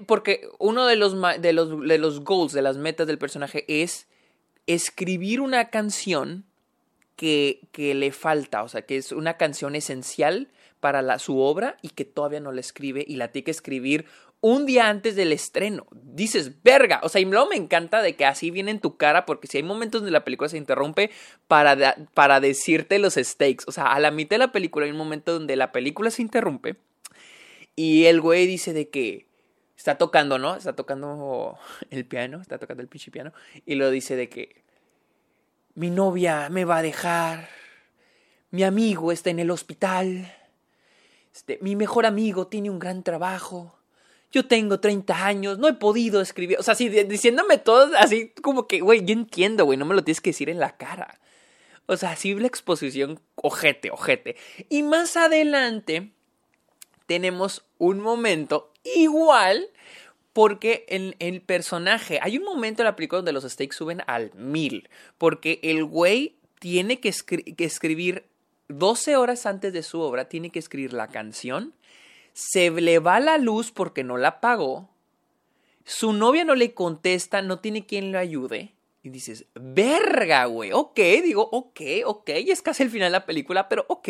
porque 0.07 0.49
uno 0.59 0.87
de 0.87 0.97
los, 0.97 1.15
de, 1.41 1.53
los, 1.53 1.81
de 1.87 1.99
los 1.99 2.25
goals, 2.25 2.53
de 2.53 2.63
las 2.63 2.79
metas 2.79 3.07
del 3.07 3.19
personaje 3.19 3.65
es 3.69 4.09
escribir 4.67 5.41
una 5.41 5.71
canción 5.71 6.45
que, 7.15 7.61
que 7.71 7.95
le 7.95 8.11
falta, 8.11 8.65
o 8.65 8.69
sea, 8.69 8.83
que 8.83 8.97
es 8.97 9.13
una 9.13 9.37
canción 9.37 9.77
esencial 9.77 10.49
para 10.81 11.01
la, 11.01 11.21
su 11.21 11.39
obra 11.39 11.77
y 11.81 11.91
que 11.91 12.05
todavía 12.05 12.41
no 12.41 12.51
la 12.51 12.61
escribe 12.61 13.05
y 13.07 13.17
la 13.17 13.31
tiene 13.31 13.45
que 13.45 13.51
escribir 13.53 14.07
un 14.47 14.67
día 14.67 14.91
antes 14.91 15.17
del 15.17 15.33
estreno. 15.33 15.87
Dices, 15.91 16.63
verga. 16.63 17.01
O 17.03 17.09
sea, 17.09 17.23
y 17.23 17.25
luego 17.25 17.49
me 17.49 17.57
encanta 17.57 18.03
de 18.03 18.15
que 18.15 18.27
así 18.27 18.51
viene 18.51 18.73
en 18.73 18.79
tu 18.79 18.99
cara, 18.99 19.25
porque 19.25 19.47
si 19.47 19.57
hay 19.57 19.63
momentos 19.63 20.03
donde 20.03 20.13
la 20.13 20.23
película 20.23 20.51
se 20.51 20.59
interrumpe 20.59 21.11
para, 21.49 21.97
para 22.13 22.41
decirte 22.41 22.99
los 22.99 23.15
stakes. 23.15 23.65
O 23.67 23.73
sea, 23.73 23.87
a 23.87 23.99
la 24.01 24.11
mitad 24.11 24.35
de 24.35 24.41
la 24.41 24.53
película 24.53 24.85
hay 24.85 24.93
un 24.93 24.99
momento 24.99 25.33
donde 25.33 25.57
la 25.57 25.73
película 25.73 26.11
se 26.11 26.21
interrumpe 26.21 26.77
y 27.75 28.05
el 28.05 28.21
güey 28.21 28.47
dice 28.47 28.75
de 28.75 28.91
que 28.91 29.27
está 29.79 29.97
tocando, 29.97 30.39
¿no? 30.39 30.57
Está 30.57 30.77
tocando 30.77 31.59
el 31.89 32.05
piano, 32.05 32.43
está 32.43 32.59
tocando 32.59 32.83
el 32.83 32.89
pinche 32.89 33.11
piano, 33.11 33.33
y 33.65 33.77
lo 33.77 33.91
dice 33.91 34.15
de 34.15 34.29
que 34.29 34.63
mi 35.75 35.89
novia 35.89 36.51
me 36.51 36.67
va 36.67 36.77
a 36.77 36.83
dejar, 36.83 37.49
mi 38.51 38.63
amigo 38.63 39.11
está 39.11 39.31
en 39.31 39.39
el 39.39 39.51
hospital, 39.51 40.31
este, 41.35 41.59
mi 41.63 41.77
mejor 41.77 42.05
amigo 42.05 42.47
tiene 42.47 42.69
un 42.69 42.79
gran 42.79 43.03
trabajo 43.03 43.79
yo 44.35 44.45
tengo 44.47 44.81
30 44.81 45.27
años, 45.27 45.59
no 45.59 45.69
he 45.69 45.75
podido 45.75 46.21
escribir. 46.21 46.59
O 46.59 46.65
sea, 46.65 46.73
así 46.73 46.89
diciéndome 46.89 47.57
todo 47.57 47.93
así 47.97 48.31
como 48.43 48.67
que, 48.67 48.81
güey, 48.81 49.05
yo 49.05 49.13
entiendo, 49.13 49.65
güey, 49.65 49.79
no 49.79 49.85
me 49.85 49.95
lo 49.95 50.03
tienes 50.03 50.21
que 50.21 50.31
decir 50.31 50.51
en 50.51 50.59
la 50.59 50.77
cara. 50.77 51.21
O 51.87 51.97
sea, 51.97 52.11
así 52.11 52.35
la 52.35 52.49
exposición, 52.49 53.21
ojete, 53.37 53.93
ojete. 53.93 54.37
Y 54.69 54.83
más 54.83 55.17
adelante 55.17 56.11
tenemos 57.07 57.65
un 57.79 58.01
momento 58.01 58.73
igual 58.83 59.69
porque 60.33 60.85
en 60.89 61.15
el 61.21 61.41
personaje, 61.41 62.19
hay 62.21 62.39
un 62.39 62.45
momento 62.45 62.83
en 62.83 62.87
la 62.87 62.97
película 62.97 63.19
donde 63.19 63.33
los 63.33 63.45
stakes 63.45 63.77
suben 63.77 64.03
al 64.09 64.33
mil, 64.35 64.89
porque 65.17 65.61
el 65.63 65.85
güey 65.85 66.35
tiene 66.59 66.99
que, 66.99 67.13
que 67.13 67.65
escribir 67.65 68.25
12 68.67 69.17
horas 69.17 69.47
antes 69.47 69.73
de 69.73 69.85
su 69.85 70.01
obra, 70.01 70.29
tiene 70.29 70.51
que 70.51 70.59
escribir 70.59 70.93
la 70.93 71.07
canción 71.07 71.73
se 72.35 72.71
le 72.71 72.99
va 72.99 73.21
la 73.21 73.39
luz 73.39 73.71
porque 73.71 74.05
no 74.05 74.19
la 74.19 74.41
pagó, 74.41 74.91
su 75.85 76.13
novia 76.13 76.45
no 76.45 76.55
le 76.55 76.75
contesta, 76.75 77.41
no 77.43 77.61
tiene 77.61 77.87
quien 77.87 78.13
le 78.13 78.19
ayude. 78.19 78.75
Y 79.03 79.11
dices, 79.11 79.47
verga, 79.55 80.47
güey, 80.47 80.73
ok, 80.73 80.97
digo, 81.23 81.49
ok, 81.53 81.81
ok, 82.07 82.31
y 82.43 82.51
es 82.51 82.63
casi 82.63 82.83
el 82.83 82.91
final 82.91 83.13
de 83.13 83.19
la 83.19 83.27
película, 83.27 83.69
pero 83.69 83.85
ok. 83.89 84.09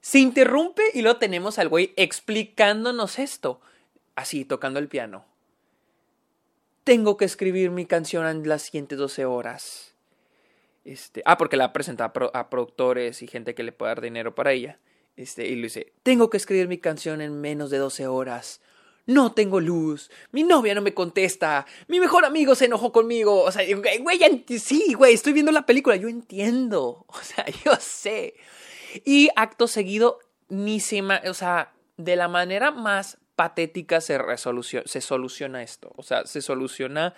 Se 0.00 0.18
interrumpe 0.18 0.82
y 0.94 1.02
luego 1.02 1.18
tenemos 1.18 1.58
al 1.58 1.68
güey 1.68 1.92
explicándonos 1.96 3.18
esto, 3.18 3.60
así, 4.14 4.44
tocando 4.44 4.78
el 4.78 4.88
piano. 4.88 5.26
Tengo 6.84 7.16
que 7.16 7.26
escribir 7.26 7.70
mi 7.70 7.84
canción 7.84 8.26
en 8.26 8.48
las 8.48 8.62
siguientes 8.62 8.98
12 8.98 9.26
horas. 9.26 9.94
Este, 10.84 11.22
ah, 11.26 11.36
porque 11.36 11.56
la 11.56 11.72
presenta 11.72 12.04
a, 12.04 12.38
a 12.38 12.48
productores 12.48 13.20
y 13.22 13.26
gente 13.26 13.54
que 13.54 13.62
le 13.62 13.72
puede 13.72 13.90
dar 13.90 14.00
dinero 14.00 14.34
para 14.34 14.52
ella. 14.52 14.78
Este, 15.16 15.46
y 15.46 15.56
le 15.56 15.62
dice, 15.62 15.92
tengo 16.02 16.28
que 16.30 16.36
escribir 16.36 16.68
mi 16.68 16.78
canción 16.78 17.20
en 17.20 17.40
menos 17.40 17.70
de 17.70 17.78
12 17.78 18.06
horas. 18.06 18.60
No 19.06 19.32
tengo 19.32 19.60
luz. 19.60 20.10
Mi 20.32 20.42
novia 20.42 20.74
no 20.74 20.82
me 20.82 20.92
contesta. 20.92 21.64
Mi 21.86 22.00
mejor 22.00 22.24
amigo 22.24 22.54
se 22.54 22.64
enojó 22.64 22.92
conmigo. 22.92 23.42
O 23.42 23.52
sea, 23.52 23.62
güey, 24.00 24.44
sí, 24.58 24.94
güey, 24.94 25.14
estoy 25.14 25.32
viendo 25.32 25.52
la 25.52 25.64
película. 25.64 25.96
Yo 25.96 26.08
entiendo. 26.08 27.06
O 27.16 27.22
sea, 27.22 27.46
yo 27.64 27.76
sé. 27.80 28.34
Y 29.04 29.30
acto 29.36 29.68
seguido, 29.68 30.18
ni 30.48 30.80
se... 30.80 31.02
O 31.02 31.34
sea, 31.34 31.72
de 31.96 32.16
la 32.16 32.28
manera 32.28 32.72
más 32.72 33.18
patética 33.36 34.00
se, 34.00 34.18
se 34.84 35.00
soluciona 35.00 35.62
esto. 35.62 35.92
O 35.96 36.02
sea, 36.02 36.26
se 36.26 36.42
soluciona 36.42 37.14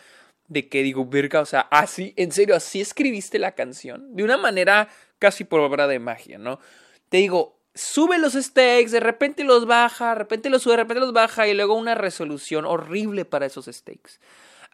de 0.49 0.69
que 0.69 0.83
digo, 0.83 1.07
verga, 1.07 1.41
o 1.41 1.47
sea, 1.47 1.61
así, 1.71 2.15
en 2.17 2.33
serio, 2.33 2.57
así 2.57 2.81
escribiste 2.81 3.39
la 3.39 3.53
canción. 3.53 4.15
De 4.15 4.25
una 4.25 4.37
manera 4.37 4.89
casi 5.19 5.45
por 5.45 5.61
obra 5.61 5.87
de 5.87 5.99
magia, 5.99 6.39
¿no? 6.39 6.59
Te 7.09 7.19
digo, 7.19 7.58
sube 7.79 8.19
los 8.19 8.33
stakes, 8.33 8.91
de 8.91 9.01
repente 9.01 9.45
los 9.45 9.67
baja, 9.67 10.11
de 10.11 10.15
repente 10.17 10.51
los 10.51 10.63
sube, 10.63 10.73
de 10.73 10.79
repente 10.79 11.01
los 11.01 11.13
baja 11.13 11.47
y 11.47 11.55
luego 11.55 11.75
una 11.75 11.95
resolución 11.95 12.65
horrible 12.65 13.25
para 13.25 13.47
esos 13.47 13.67
stakes. 13.67 14.19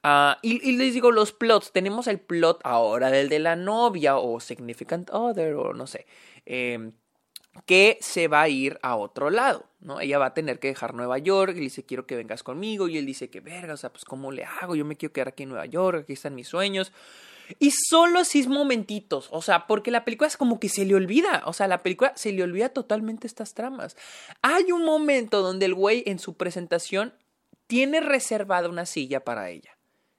Ah, 0.02 0.38
y, 0.42 0.72
les 0.72 0.94
digo, 0.94 1.12
los 1.12 1.32
plots, 1.32 1.72
tenemos 1.72 2.06
el 2.08 2.20
plot 2.20 2.60
ahora 2.64 3.10
del 3.10 3.28
de 3.28 3.38
la 3.38 3.56
novia 3.56 4.16
o 4.18 4.40
significant 4.40 5.08
other 5.10 5.54
o 5.54 5.72
no 5.72 5.86
sé, 5.86 6.06
em, 6.46 6.92
que 7.66 7.98
se 8.00 8.28
va 8.28 8.42
a 8.42 8.48
ir 8.48 8.78
a 8.82 8.96
otro 8.96 9.30
lado, 9.30 9.66
¿no? 9.80 10.00
Ella 10.00 10.18
va 10.18 10.26
a 10.26 10.34
tener 10.34 10.58
que 10.58 10.68
dejar 10.68 10.94
Nueva 10.94 11.18
York 11.18 11.52
y 11.52 11.56
le 11.56 11.60
dice, 11.62 11.84
quiero 11.86 12.06
que 12.06 12.16
vengas 12.16 12.42
conmigo 12.42 12.88
y 12.88 12.98
él 12.98 13.06
dice 13.06 13.30
que 13.30 13.40
verga, 13.40 13.74
o 13.74 13.76
sea, 13.76 13.90
pues 13.90 14.04
¿cómo 14.04 14.32
le 14.32 14.44
hago? 14.44 14.76
Yo 14.76 14.84
me 14.84 14.96
quiero 14.96 15.12
quedar 15.12 15.28
aquí 15.28 15.44
en 15.44 15.50
Nueva 15.50 15.66
York, 15.66 16.02
aquí 16.02 16.14
están 16.14 16.34
mis 16.34 16.48
sueños. 16.48 16.92
Y 17.58 17.70
solo 17.70 18.20
así 18.20 18.46
momentitos, 18.48 19.28
o 19.30 19.42
sea, 19.42 19.66
porque 19.66 19.90
la 19.90 20.04
película 20.04 20.28
es 20.28 20.36
como 20.36 20.58
que 20.60 20.68
se 20.68 20.84
le 20.84 20.94
olvida, 20.94 21.42
o 21.46 21.52
sea, 21.52 21.68
la 21.68 21.82
película 21.82 22.12
se 22.16 22.32
le 22.32 22.42
olvida 22.42 22.70
totalmente 22.70 23.26
estas 23.26 23.54
tramas. 23.54 23.96
Hay 24.42 24.72
un 24.72 24.84
momento 24.84 25.42
donde 25.42 25.66
el 25.66 25.74
güey 25.74 26.02
en 26.06 26.18
su 26.18 26.34
presentación 26.36 27.14
tiene 27.66 28.00
reservada 28.00 28.68
una 28.68 28.86
silla 28.86 29.24
para 29.24 29.50
ella. 29.50 29.76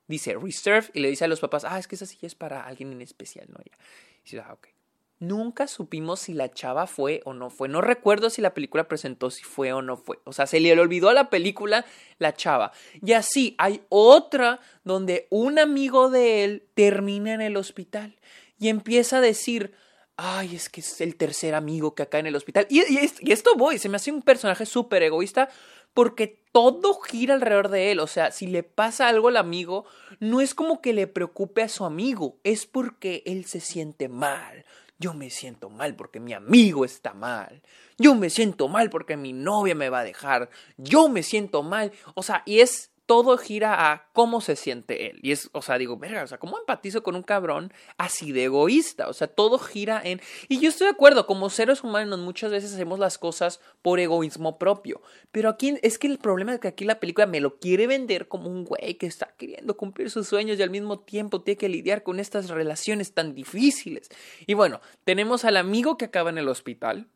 Dice 0.07 0.35
reserve 0.35 0.89
y 0.93 0.99
le 0.99 1.09
dice 1.09 1.25
a 1.25 1.27
los 1.27 1.39
papás, 1.39 1.65
ah, 1.65 1.79
es 1.79 1.87
que 1.87 1.95
esa 1.95 2.05
silla 2.05 2.27
es 2.27 2.35
para 2.35 2.61
alguien 2.65 2.91
en 2.91 3.01
especial, 3.01 3.47
¿no? 3.49 3.57
Ya. 3.57 3.77
Y 4.19 4.23
dice, 4.23 4.39
ah, 4.39 4.53
ok. 4.53 4.74
Nunca 5.19 5.67
supimos 5.67 6.19
si 6.19 6.33
la 6.33 6.51
chava 6.51 6.87
fue 6.87 7.21
o 7.23 7.33
no 7.33 7.49
fue. 7.49 7.69
No 7.69 7.81
recuerdo 7.81 8.29
si 8.29 8.41
la 8.41 8.53
película 8.53 8.87
presentó 8.87 9.31
si 9.31 9.43
fue 9.43 9.71
o 9.71 9.81
no 9.81 9.95
fue. 9.95 10.19
O 10.25 10.33
sea, 10.33 10.45
se 10.45 10.59
le 10.59 10.77
olvidó 10.77 11.09
a 11.09 11.13
la 11.13 11.29
película 11.29 11.85
la 12.19 12.33
chava. 12.33 12.73
Y 13.01 13.13
así 13.13 13.55
hay 13.57 13.81
otra 13.89 14.59
donde 14.83 15.27
un 15.29 15.57
amigo 15.57 16.09
de 16.09 16.43
él 16.43 16.67
termina 16.73 17.33
en 17.33 17.41
el 17.41 17.55
hospital 17.55 18.17
y 18.59 18.67
empieza 18.67 19.17
a 19.17 19.21
decir, 19.21 19.73
ay, 20.17 20.55
es 20.55 20.69
que 20.69 20.81
es 20.81 20.99
el 20.99 21.15
tercer 21.15 21.55
amigo 21.55 21.95
que 21.95 22.03
acá 22.03 22.19
en 22.19 22.27
el 22.27 22.35
hospital. 22.35 22.67
Y, 22.69 22.81
y 22.81 23.31
esto 23.31 23.55
voy, 23.55 23.79
se 23.79 23.87
me 23.87 23.95
hace 23.95 24.11
un 24.11 24.21
personaje 24.21 24.65
súper 24.65 25.03
egoísta 25.03 25.49
porque 25.93 26.41
todo 26.51 26.99
gira 26.99 27.33
alrededor 27.33 27.69
de 27.69 27.91
él. 27.91 27.99
O 28.01 28.07
sea, 28.07 28.31
si 28.31 28.47
le 28.47 28.63
pasa 28.63 29.07
algo 29.07 29.29
al 29.29 29.37
amigo, 29.37 29.85
no 30.19 30.41
es 30.41 30.53
como 30.53 30.81
que 30.81 30.93
le 30.93 31.07
preocupe 31.07 31.63
a 31.63 31.69
su 31.69 31.85
amigo, 31.85 32.37
es 32.43 32.65
porque 32.65 33.23
él 33.25 33.45
se 33.45 33.61
siente 33.61 34.09
mal. 34.09 34.65
Yo 34.97 35.13
me 35.13 35.29
siento 35.29 35.69
mal 35.69 35.95
porque 35.95 36.19
mi 36.19 36.33
amigo 36.33 36.85
está 36.85 37.13
mal. 37.13 37.61
Yo 37.97 38.15
me 38.15 38.29
siento 38.29 38.67
mal 38.67 38.89
porque 38.89 39.17
mi 39.17 39.33
novia 39.33 39.75
me 39.75 39.89
va 39.89 39.99
a 39.99 40.03
dejar. 40.05 40.49
Yo 40.77 41.09
me 41.09 41.21
siento 41.21 41.63
mal. 41.63 41.91
O 42.13 42.23
sea, 42.23 42.43
y 42.45 42.61
es 42.61 42.91
todo 43.05 43.37
gira 43.37 43.91
a 43.91 44.09
cómo 44.13 44.41
se 44.41 44.55
siente 44.55 45.09
él. 45.09 45.19
Y 45.21 45.31
es, 45.31 45.49
o 45.53 45.61
sea, 45.61 45.77
digo, 45.77 45.97
verga, 45.97 46.23
o 46.23 46.27
sea, 46.27 46.39
¿cómo 46.39 46.57
empatizo 46.57 47.03
con 47.03 47.15
un 47.15 47.23
cabrón 47.23 47.71
así 47.97 48.31
de 48.31 48.45
egoísta? 48.45 49.07
O 49.07 49.13
sea, 49.13 49.27
todo 49.27 49.59
gira 49.59 50.01
en... 50.03 50.21
Y 50.47 50.59
yo 50.59 50.69
estoy 50.69 50.85
de 50.85 50.91
acuerdo, 50.91 51.27
como 51.27 51.49
seres 51.49 51.83
humanos 51.83 52.19
muchas 52.19 52.51
veces 52.51 52.73
hacemos 52.73 52.97
las 52.97 53.17
cosas 53.17 53.59
por 53.81 53.99
egoísmo 53.99 54.57
propio. 54.57 55.01
Pero 55.31 55.49
aquí 55.49 55.75
es 55.83 55.99
que 55.99 56.07
el 56.07 56.17
problema 56.17 56.53
es 56.55 56.59
que 56.59 56.67
aquí 56.67 56.85
la 56.85 56.99
película 56.99 57.27
me 57.27 57.41
lo 57.41 57.59
quiere 57.59 57.85
vender 57.85 58.27
como 58.27 58.49
un 58.49 58.65
güey 58.65 58.95
que 58.95 59.05
está 59.05 59.33
queriendo 59.37 59.77
cumplir 59.77 60.09
sus 60.09 60.27
sueños 60.27 60.57
y 60.57 60.63
al 60.63 60.71
mismo 60.71 60.99
tiempo 60.99 61.41
tiene 61.41 61.57
que 61.57 61.69
lidiar 61.69 62.01
con 62.01 62.19
estas 62.19 62.49
relaciones 62.49 63.13
tan 63.13 63.35
difíciles. 63.35 64.09
Y 64.47 64.55
bueno, 64.55 64.81
tenemos 65.03 65.45
al 65.45 65.57
amigo 65.57 65.97
que 65.97 66.05
acaba 66.05 66.31
en 66.31 66.39
el 66.39 66.47
hospital. 66.47 67.07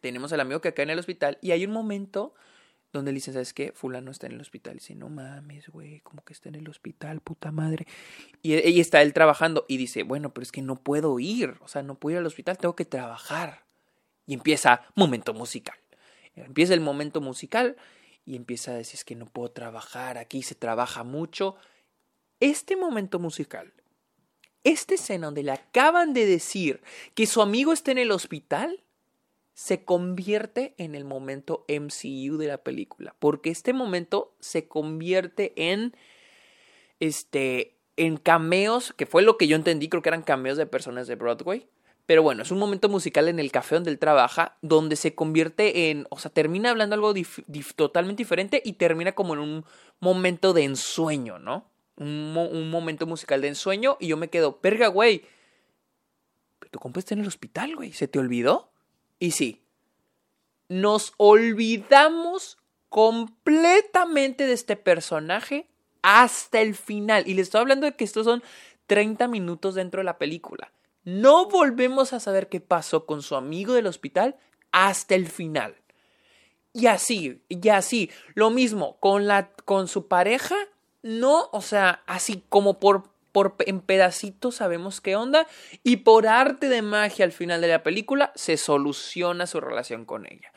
Tenemos 0.00 0.32
al 0.32 0.40
amigo 0.40 0.60
que 0.60 0.68
acaba 0.68 0.84
en 0.84 0.90
el 0.90 0.98
hospital 1.00 1.38
y 1.42 1.50
hay 1.50 1.64
un 1.64 1.72
momento 1.72 2.32
donde 2.92 3.12
le 3.12 3.16
dicen, 3.16 3.34
¿sabes 3.34 3.54
qué? 3.54 3.72
Fulano 3.72 4.10
está 4.10 4.26
en 4.26 4.32
el 4.32 4.40
hospital. 4.40 4.74
Y 4.74 4.78
dice, 4.78 4.94
no 4.94 5.08
mames, 5.08 5.68
güey, 5.68 6.00
como 6.00 6.22
que 6.24 6.32
está 6.32 6.48
en 6.48 6.56
el 6.56 6.68
hospital, 6.68 7.20
puta 7.20 7.52
madre. 7.52 7.86
Y 8.42 8.54
ahí 8.54 8.80
está 8.80 9.02
él 9.02 9.12
trabajando 9.12 9.64
y 9.68 9.76
dice, 9.76 10.02
bueno, 10.02 10.32
pero 10.34 10.42
es 10.42 10.52
que 10.52 10.62
no 10.62 10.76
puedo 10.76 11.18
ir, 11.20 11.56
o 11.60 11.68
sea, 11.68 11.82
no 11.82 11.96
puedo 11.96 12.14
ir 12.14 12.18
al 12.18 12.26
hospital, 12.26 12.58
tengo 12.58 12.74
que 12.76 12.84
trabajar. 12.84 13.64
Y 14.26 14.34
empieza 14.34 14.82
momento 14.94 15.34
musical. 15.34 15.78
Empieza 16.34 16.74
el 16.74 16.80
momento 16.80 17.20
musical 17.20 17.76
y 18.24 18.36
empieza 18.36 18.72
a 18.72 18.74
decir, 18.74 18.94
es 18.94 19.04
que 19.04 19.16
no 19.16 19.26
puedo 19.26 19.50
trabajar, 19.50 20.18
aquí 20.18 20.42
se 20.42 20.54
trabaja 20.54 21.04
mucho. 21.04 21.56
Este 22.38 22.76
momento 22.76 23.18
musical, 23.18 23.72
esta 24.64 24.94
escena 24.94 25.26
donde 25.26 25.42
le 25.42 25.52
acaban 25.52 26.12
de 26.12 26.26
decir 26.26 26.80
que 27.14 27.26
su 27.26 27.42
amigo 27.42 27.72
está 27.72 27.90
en 27.92 27.98
el 27.98 28.10
hospital, 28.10 28.82
se 29.60 29.84
convierte 29.84 30.74
en 30.78 30.94
el 30.94 31.04
momento 31.04 31.66
MCU 31.68 32.38
de 32.38 32.46
la 32.46 32.56
película, 32.56 33.14
porque 33.18 33.50
este 33.50 33.74
momento 33.74 34.34
se 34.40 34.68
convierte 34.68 35.52
en 35.54 35.94
este 36.98 37.76
en 37.98 38.16
cameos, 38.16 38.94
que 38.94 39.04
fue 39.04 39.20
lo 39.20 39.36
que 39.36 39.48
yo 39.48 39.56
entendí, 39.56 39.90
creo 39.90 40.00
que 40.00 40.08
eran 40.08 40.22
cameos 40.22 40.56
de 40.56 40.64
personas 40.64 41.08
de 41.08 41.16
Broadway. 41.16 41.68
Pero 42.06 42.22
bueno, 42.22 42.42
es 42.42 42.50
un 42.50 42.58
momento 42.58 42.88
musical 42.88 43.28
en 43.28 43.38
el 43.38 43.52
café 43.52 43.74
donde 43.74 43.90
él 43.90 43.98
trabaja, 43.98 44.56
donde 44.62 44.96
se 44.96 45.14
convierte 45.14 45.90
en, 45.90 46.06
o 46.08 46.18
sea, 46.18 46.30
termina 46.30 46.70
hablando 46.70 46.94
algo 46.94 47.12
totalmente 47.76 48.22
diferente 48.22 48.62
y 48.64 48.72
termina 48.72 49.12
como 49.12 49.34
en 49.34 49.40
un 49.40 49.64
momento 50.00 50.54
de 50.54 50.64
ensueño, 50.64 51.38
¿no? 51.38 51.70
Un, 51.96 52.32
momento 52.70 53.06
musical 53.06 53.42
de 53.42 53.48
ensueño 53.48 53.98
y 54.00 54.08
yo 54.08 54.16
me 54.16 54.30
quedo, 54.30 54.62
perga, 54.62 54.88
güey, 54.88 55.26
pero 56.58 56.70
tu 56.70 56.78
compa 56.78 57.00
está 57.00 57.12
en 57.12 57.20
el 57.20 57.26
hospital, 57.26 57.76
güey, 57.76 57.92
¿se 57.92 58.08
te 58.08 58.18
olvidó? 58.18 58.69
Y 59.20 59.30
sí, 59.32 59.62
nos 60.68 61.12
olvidamos 61.18 62.58
completamente 62.88 64.46
de 64.46 64.54
este 64.54 64.76
personaje 64.76 65.68
hasta 66.02 66.60
el 66.60 66.74
final. 66.74 67.24
Y 67.26 67.34
le 67.34 67.42
estoy 67.42 67.60
hablando 67.60 67.86
de 67.86 67.94
que 67.94 68.04
estos 68.04 68.24
son 68.24 68.42
30 68.86 69.28
minutos 69.28 69.76
dentro 69.76 70.00
de 70.00 70.04
la 70.04 70.18
película. 70.18 70.72
No 71.04 71.46
volvemos 71.48 72.12
a 72.12 72.20
saber 72.20 72.48
qué 72.48 72.60
pasó 72.60 73.06
con 73.06 73.22
su 73.22 73.36
amigo 73.36 73.74
del 73.74 73.86
hospital 73.86 74.36
hasta 74.72 75.14
el 75.14 75.28
final. 75.28 75.76
Y 76.72 76.86
así, 76.86 77.42
y 77.48 77.68
así. 77.68 78.10
Lo 78.34 78.50
mismo 78.50 78.98
con, 79.00 79.26
la, 79.26 79.50
con 79.64 79.86
su 79.86 80.08
pareja. 80.08 80.56
No, 81.02 81.48
o 81.52 81.62
sea, 81.62 82.02
así 82.06 82.42
como 82.48 82.78
por 82.78 83.10
por, 83.32 83.56
en 83.60 83.80
pedacitos 83.80 84.56
sabemos 84.56 85.00
qué 85.00 85.16
onda 85.16 85.46
y 85.82 85.98
por 85.98 86.26
arte 86.26 86.68
de 86.68 86.82
magia 86.82 87.24
al 87.24 87.32
final 87.32 87.60
de 87.60 87.68
la 87.68 87.82
película 87.82 88.32
se 88.34 88.56
soluciona 88.56 89.46
su 89.46 89.60
relación 89.60 90.04
con 90.04 90.26
ella. 90.26 90.52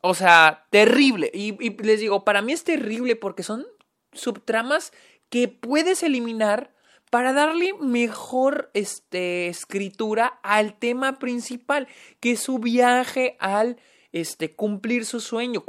O 0.00 0.14
sea, 0.14 0.66
terrible. 0.70 1.30
Y, 1.34 1.70
les 1.82 2.00
digo, 2.00 2.24
para 2.24 2.42
mí 2.42 2.52
es 2.52 2.64
terrible 2.64 3.16
porque 3.16 3.42
son 3.42 3.66
subtramas 4.12 4.92
que 5.28 5.48
puedes 5.48 6.02
eliminar 6.02 6.72
para 7.10 7.32
darle 7.32 7.72
mejor 7.80 8.70
este, 8.74 9.48
escritura 9.48 10.38
al 10.42 10.78
tema 10.78 11.18
principal, 11.18 11.88
que 12.20 12.32
es 12.32 12.40
su 12.40 12.58
viaje 12.58 13.36
al 13.40 13.78
este, 14.12 14.54
cumplir 14.54 15.04
su 15.04 15.20
sueño. 15.20 15.64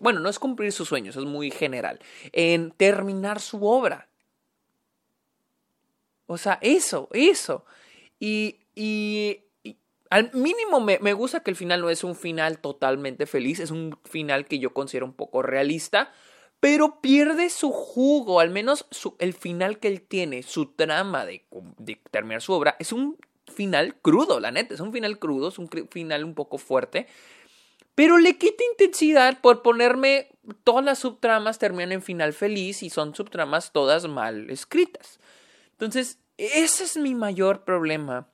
bueno, 0.00 0.20
no 0.20 0.28
es 0.28 0.38
cumplir 0.38 0.72
sus 0.72 0.88
sueños, 0.88 1.16
es 1.16 1.24
muy 1.24 1.50
general. 1.50 2.00
En 2.32 2.72
terminar 2.72 3.40
su 3.40 3.64
obra. 3.64 4.09
O 6.30 6.38
sea, 6.38 6.60
eso, 6.62 7.08
eso. 7.12 7.64
Y, 8.20 8.60
y, 8.76 9.40
al 10.10 10.32
mínimo 10.32 10.78
me, 10.80 11.00
me, 11.00 11.12
gusta 11.12 11.40
que 11.40 11.50
el 11.50 11.56
final 11.56 11.80
no 11.80 11.90
es 11.90 12.04
un 12.04 12.14
final 12.14 12.60
totalmente 12.60 13.26
feliz, 13.26 13.58
es 13.58 13.72
un 13.72 13.98
final 14.04 14.46
que 14.46 14.60
yo 14.60 14.72
considero 14.72 15.06
un 15.06 15.12
poco 15.12 15.42
realista, 15.42 16.12
pero 16.60 17.00
pierde 17.00 17.50
su 17.50 17.72
jugo, 17.72 18.38
al 18.38 18.50
menos 18.50 18.86
el 19.18 19.34
final 19.34 19.80
que 19.80 19.88
él 19.88 20.02
tiene, 20.02 20.44
su 20.44 20.66
trama 20.66 21.26
de, 21.26 21.46
de 21.78 22.00
terminar 22.12 22.42
su 22.42 22.52
obra, 22.52 22.76
es 22.78 22.92
un 22.92 23.18
final 23.52 23.96
crudo, 23.96 24.38
la 24.38 24.52
neta, 24.52 24.74
es 24.74 24.80
un 24.80 24.92
final 24.92 25.18
crudo, 25.18 25.48
es 25.48 25.58
un 25.58 25.68
final 25.90 26.22
un 26.22 26.36
poco 26.36 26.58
fuerte. 26.58 27.08
Pero 27.96 28.18
le 28.18 28.38
quita 28.38 28.62
intensidad 28.70 29.40
por 29.40 29.62
ponerme 29.62 30.28
todas 30.62 30.84
las 30.84 31.00
subtramas 31.00 31.58
terminan 31.58 31.90
en 31.90 32.02
final 32.02 32.34
feliz 32.34 32.84
y 32.84 32.90
son 32.90 33.16
subtramas 33.16 33.72
todas 33.72 34.06
mal 34.06 34.48
escritas. 34.48 35.18
Entonces, 35.80 36.18
ese 36.36 36.84
es 36.84 36.98
mi 36.98 37.14
mayor 37.14 37.64
problema 37.64 38.28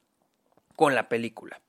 con 0.75 0.97
la 0.97 1.09
película. 1.09 1.63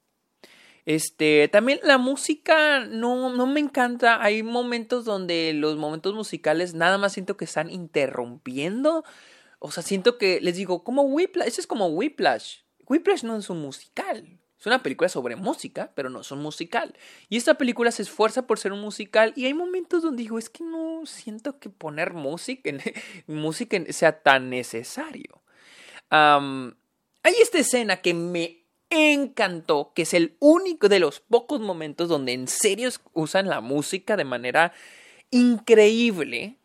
Este, 0.87 1.47
también 1.49 1.79
la 1.83 1.99
música 1.99 2.79
no, 2.79 3.29
no 3.29 3.45
me 3.45 3.59
encanta. 3.59 4.23
Hay 4.23 4.41
momentos 4.41 5.05
donde 5.05 5.53
los 5.53 5.77
momentos 5.77 6.15
musicales 6.15 6.73
nada 6.73 6.97
más 6.97 7.13
siento 7.13 7.37
que 7.37 7.45
están 7.45 7.69
interrumpiendo. 7.69 9.03
O 9.59 9.69
sea, 9.69 9.83
siento 9.83 10.17
que, 10.17 10.41
les 10.41 10.55
digo, 10.55 10.83
como 10.83 11.03
Whiplash, 11.03 11.47
eso 11.47 11.61
es 11.61 11.67
como 11.67 11.89
Whiplash. 11.89 12.61
Whiplash 12.87 13.23
no 13.23 13.37
es 13.37 13.47
un 13.51 13.61
musical. 13.61 14.39
Es 14.59 14.65
una 14.65 14.81
película 14.81 15.09
sobre 15.09 15.35
música, 15.35 15.91
pero 15.93 16.09
no 16.09 16.21
es 16.21 16.31
un 16.31 16.41
musical. 16.41 16.95
Y 17.29 17.37
esta 17.37 17.53
película 17.53 17.91
se 17.91 18.01
esfuerza 18.01 18.47
por 18.47 18.57
ser 18.57 18.73
un 18.73 18.81
musical 18.81 19.31
y 19.35 19.45
hay 19.45 19.53
momentos 19.53 20.01
donde 20.01 20.23
digo, 20.23 20.39
es 20.39 20.49
que 20.49 20.63
no 20.63 21.05
siento 21.05 21.59
que 21.59 21.69
poner 21.69 22.15
música, 22.15 22.71
música 23.27 23.77
sea 23.91 24.23
tan 24.23 24.49
necesario 24.49 25.43
hay 26.09 27.33
esta 27.41 27.59
escena 27.59 28.01
que 28.01 28.13
me 28.13 28.65
encantó, 28.89 29.91
que 29.93 30.03
es 30.03 30.13
el 30.13 30.37
único 30.39 30.89
de 30.89 30.99
los 30.99 31.19
pocos 31.19 31.59
momentos 31.59 32.09
donde 32.09 32.33
en 32.33 32.47
serio 32.47 32.89
usan 33.13 33.47
la 33.47 33.61
música 33.61 34.15
de 34.15 34.25
manera 34.25 34.73
increíble. 35.31 36.56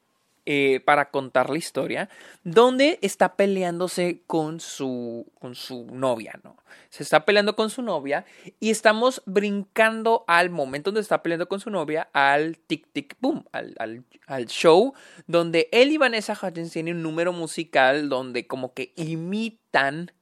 Eh, 0.44 0.80
para 0.84 1.10
contar 1.10 1.50
la 1.50 1.58
historia, 1.58 2.08
donde 2.42 2.98
está 3.00 3.36
peleándose 3.36 4.22
con 4.26 4.58
su, 4.58 5.30
con 5.38 5.54
su 5.54 5.86
novia, 5.86 6.40
¿no? 6.42 6.56
Se 6.88 7.02
está 7.02 7.24
peleando 7.24 7.54
con 7.54 7.70
su 7.70 7.80
novia 7.82 8.24
y 8.58 8.70
estamos 8.70 9.22
brincando 9.24 10.24
al 10.26 10.50
momento 10.50 10.90
donde 10.90 11.02
está 11.02 11.22
peleando 11.22 11.48
con 11.48 11.60
su 11.60 11.70
novia 11.70 12.08
al 12.12 12.58
tic 12.58 12.86
tic 12.92 13.16
boom, 13.20 13.44
al, 13.52 13.74
al, 13.78 14.04
al 14.26 14.46
show 14.46 14.94
donde 15.26 15.68
él 15.72 15.92
y 15.92 15.96
Vanessa 15.96 16.38
Hudgens 16.40 16.72
tienen 16.72 16.96
un 16.96 17.02
número 17.02 17.32
musical 17.32 18.08
donde 18.08 18.46
como 18.46 18.74
que 18.74 18.92
imitan, 18.96 20.12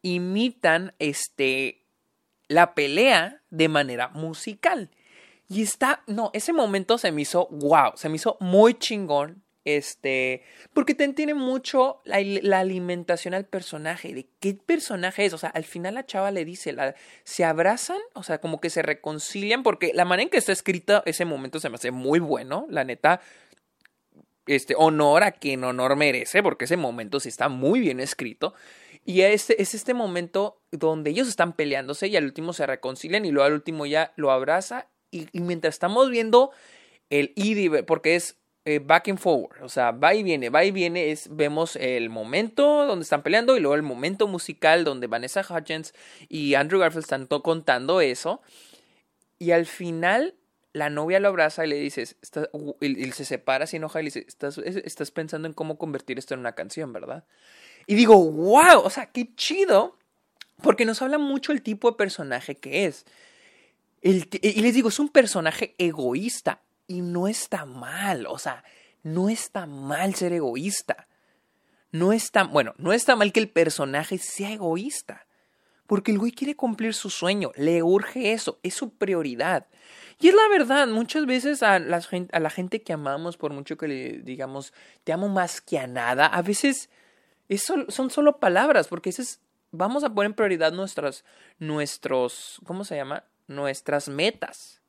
imitan 0.00 0.94
este, 0.98 1.84
la 2.48 2.74
pelea 2.74 3.42
de 3.50 3.68
manera 3.68 4.08
musical. 4.08 4.90
Y 5.48 5.62
está, 5.62 6.02
no, 6.06 6.30
ese 6.32 6.52
momento 6.52 6.96
se 6.96 7.12
me 7.12 7.22
hizo 7.22 7.48
wow, 7.50 7.92
se 7.94 8.08
me 8.08 8.16
hizo 8.16 8.36
muy 8.40 8.74
chingón. 8.74 9.41
Este, 9.64 10.42
porque 10.74 10.94
te 10.94 11.06
tiene 11.12 11.34
mucho 11.34 12.00
la, 12.04 12.16
alimentación 12.58 13.32
al 13.34 13.44
personaje, 13.44 14.12
de 14.12 14.26
qué 14.40 14.54
personaje 14.54 15.24
es. 15.24 15.32
O 15.32 15.38
sea, 15.38 15.50
al 15.50 15.64
final 15.64 15.94
la 15.94 16.06
chava 16.06 16.30
le 16.30 16.44
dice, 16.44 16.72
la, 16.72 16.94
se 17.24 17.44
abrazan, 17.44 17.98
o 18.14 18.22
sea, 18.22 18.40
como 18.40 18.60
que 18.60 18.70
se 18.70 18.82
reconcilian, 18.82 19.62
porque 19.62 19.92
la 19.94 20.04
manera 20.04 20.24
en 20.24 20.30
que 20.30 20.38
está 20.38 20.52
escrito 20.52 21.02
ese 21.06 21.24
momento 21.24 21.60
se 21.60 21.68
me 21.68 21.76
hace 21.76 21.90
muy 21.90 22.18
bueno, 22.18 22.66
la 22.70 22.84
neta. 22.84 23.20
Este, 24.46 24.74
honor 24.76 25.22
a 25.22 25.30
quien 25.30 25.62
honor 25.62 25.94
merece, 25.94 26.42
porque 26.42 26.64
ese 26.64 26.76
momento 26.76 27.20
sí 27.20 27.28
está 27.28 27.48
muy 27.48 27.78
bien 27.78 28.00
escrito. 28.00 28.54
Y 29.04 29.20
este, 29.20 29.62
es 29.62 29.74
este 29.74 29.94
momento 29.94 30.60
donde 30.72 31.10
ellos 31.10 31.28
están 31.28 31.52
peleándose 31.52 32.08
y 32.08 32.16
al 32.16 32.24
último 32.24 32.52
se 32.52 32.66
reconcilian 32.66 33.24
y 33.24 33.30
luego 33.30 33.46
al 33.46 33.52
último 33.52 33.86
ya 33.86 34.12
lo 34.16 34.32
abraza 34.32 34.88
y, 35.12 35.28
mientras 35.40 35.74
estamos 35.74 36.10
viendo 36.10 36.50
el 37.10 37.32
id, 37.36 37.84
porque 37.84 38.16
es 38.16 38.41
eh, 38.64 38.78
back 38.78 39.08
and 39.08 39.18
forward, 39.18 39.60
o 39.62 39.68
sea, 39.68 39.90
va 39.90 40.14
y 40.14 40.22
viene, 40.22 40.48
va 40.48 40.64
y 40.64 40.70
viene, 40.70 41.10
es, 41.10 41.34
vemos 41.34 41.74
el 41.74 42.10
momento 42.10 42.86
donde 42.86 43.02
están 43.02 43.24
peleando 43.24 43.56
y 43.56 43.60
luego 43.60 43.74
el 43.74 43.82
momento 43.82 44.28
musical 44.28 44.84
donde 44.84 45.08
Vanessa 45.08 45.40
Hudgens 45.40 45.94
y 46.28 46.54
Andrew 46.54 46.78
Garfield 46.78 47.04
están 47.04 47.26
contando 47.26 48.00
eso 48.00 48.40
y 49.40 49.50
al 49.50 49.66
final 49.66 50.36
la 50.72 50.90
novia 50.90 51.18
lo 51.18 51.26
abraza 51.26 51.66
y 51.66 51.70
le 51.70 51.76
dice, 51.76 52.04
y, 52.80 53.12
se 53.12 53.24
separa, 53.24 53.66
se 53.66 53.78
enoja 53.78 54.00
y 54.00 54.04
le 54.04 54.10
dice, 54.10 54.26
estás, 54.28 55.10
pensando 55.10 55.48
en 55.48 55.54
cómo 55.54 55.76
convertir 55.76 56.18
esto 56.18 56.34
en 56.34 56.40
una 56.40 56.54
canción, 56.54 56.92
¿verdad? 56.92 57.24
Y 57.88 57.96
digo, 57.96 58.16
wow, 58.16 58.80
o 58.82 58.90
sea, 58.90 59.06
qué 59.06 59.34
chido, 59.34 59.98
porque 60.62 60.84
nos 60.84 61.02
habla 61.02 61.18
mucho 61.18 61.50
el 61.50 61.62
tipo 61.62 61.90
de 61.90 61.96
personaje 61.96 62.56
que 62.56 62.86
es. 62.86 63.06
Y 64.00 64.62
les 64.62 64.74
digo, 64.74 64.88
es 64.88 64.98
un 64.98 65.08
personaje 65.08 65.74
egoísta 65.78 66.62
y 66.92 67.00
no 67.00 67.26
está 67.26 67.64
mal, 67.64 68.26
o 68.26 68.38
sea, 68.38 68.64
no 69.02 69.28
está 69.28 69.66
mal 69.66 70.14
ser 70.14 70.32
egoísta. 70.32 71.08
No 71.90 72.12
está, 72.12 72.44
bueno, 72.44 72.74
no 72.78 72.92
está 72.92 73.16
mal 73.16 73.32
que 73.32 73.40
el 73.40 73.50
personaje 73.50 74.18
sea 74.18 74.52
egoísta. 74.52 75.26
Porque 75.86 76.12
el 76.12 76.18
güey 76.18 76.32
quiere 76.32 76.56
cumplir 76.56 76.94
su 76.94 77.10
sueño, 77.10 77.50
le 77.56 77.82
urge 77.82 78.32
eso, 78.32 78.58
es 78.62 78.74
su 78.74 78.94
prioridad. 78.96 79.66
Y 80.20 80.28
es 80.28 80.34
la 80.34 80.48
verdad, 80.48 80.86
muchas 80.86 81.26
veces 81.26 81.62
a 81.62 81.78
la, 81.78 82.00
gente, 82.00 82.36
a 82.36 82.80
que 82.80 82.92
amamos, 82.92 83.36
por 83.36 83.52
mucho 83.52 83.76
que 83.76 83.88
le 83.88 84.18
digamos, 84.22 84.72
te 85.04 85.12
amo 85.12 85.28
más 85.28 85.60
que 85.60 85.78
a 85.78 85.86
nada, 85.86 86.26
a 86.26 86.42
veces 86.42 86.88
son 87.58 88.10
solo 88.10 88.38
palabras, 88.38 88.88
porque 88.88 89.10
es, 89.10 89.40
vamos 89.70 90.04
a 90.04 90.14
poner 90.14 90.30
en 90.30 90.34
prioridad 90.34 90.72
nuestras, 90.72 91.24
nuestros, 91.58 92.60
¿cómo 92.64 92.84
se 92.84 92.96
llama? 92.96 93.24
Nuestras 93.48 94.08
metas. 94.08 94.81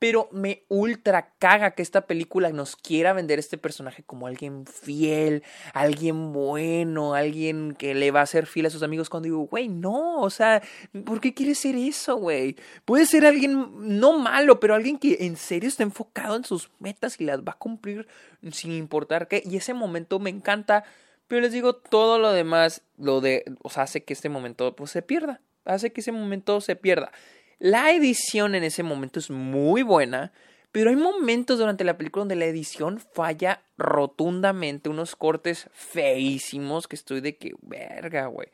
Pero 0.00 0.28
me 0.32 0.64
ultra 0.68 1.34
caga 1.38 1.72
que 1.72 1.82
esta 1.82 2.08
película 2.08 2.50
nos 2.50 2.74
quiera 2.74 3.12
vender 3.12 3.38
este 3.38 3.58
personaje 3.58 4.02
como 4.02 4.26
alguien 4.26 4.66
fiel, 4.66 5.44
alguien 5.72 6.32
bueno, 6.32 7.14
alguien 7.14 7.76
que 7.78 7.94
le 7.94 8.10
va 8.10 8.22
a 8.22 8.26
ser 8.26 8.46
fiel 8.46 8.66
a 8.66 8.70
sus 8.70 8.82
amigos 8.82 9.08
cuando 9.08 9.26
digo, 9.26 9.46
güey, 9.46 9.68
no, 9.68 10.22
o 10.22 10.30
sea, 10.30 10.62
¿por 11.04 11.20
qué 11.20 11.34
quieres 11.34 11.58
ser 11.58 11.76
eso, 11.76 12.16
güey? 12.16 12.56
Puede 12.84 13.06
ser 13.06 13.24
alguien 13.24 13.68
no 13.98 14.18
malo, 14.18 14.58
pero 14.58 14.74
alguien 14.74 14.98
que 14.98 15.18
en 15.20 15.36
serio 15.36 15.68
está 15.68 15.84
enfocado 15.84 16.34
en 16.34 16.44
sus 16.44 16.70
metas 16.80 17.20
y 17.20 17.24
las 17.24 17.40
va 17.40 17.52
a 17.52 17.58
cumplir 17.58 18.08
sin 18.50 18.72
importar 18.72 19.28
qué. 19.28 19.42
Y 19.44 19.56
ese 19.56 19.74
momento 19.74 20.18
me 20.18 20.30
encanta, 20.30 20.84
pero 21.28 21.42
les 21.42 21.52
digo, 21.52 21.74
todo 21.74 22.18
lo 22.18 22.32
demás, 22.32 22.82
lo 22.96 23.20
de, 23.20 23.44
o 23.62 23.70
sea, 23.70 23.84
hace 23.84 24.02
que 24.02 24.14
este 24.14 24.28
momento 24.28 24.74
pues 24.74 24.90
se 24.90 25.02
pierda, 25.02 25.40
hace 25.64 25.92
que 25.92 26.00
ese 26.00 26.12
momento 26.12 26.60
se 26.60 26.74
pierda. 26.74 27.12
La 27.60 27.92
edición 27.92 28.54
en 28.54 28.64
ese 28.64 28.82
momento 28.82 29.18
es 29.18 29.28
muy 29.28 29.82
buena, 29.82 30.32
pero 30.72 30.88
hay 30.88 30.96
momentos 30.96 31.58
durante 31.58 31.84
la 31.84 31.98
película 31.98 32.22
donde 32.22 32.34
la 32.34 32.46
edición 32.46 32.98
falla 32.98 33.62
rotundamente, 33.76 34.88
unos 34.88 35.14
cortes 35.14 35.68
feísimos 35.74 36.88
que 36.88 36.96
estoy 36.96 37.20
de 37.20 37.36
que, 37.36 37.52
verga, 37.60 38.28
güey. 38.28 38.48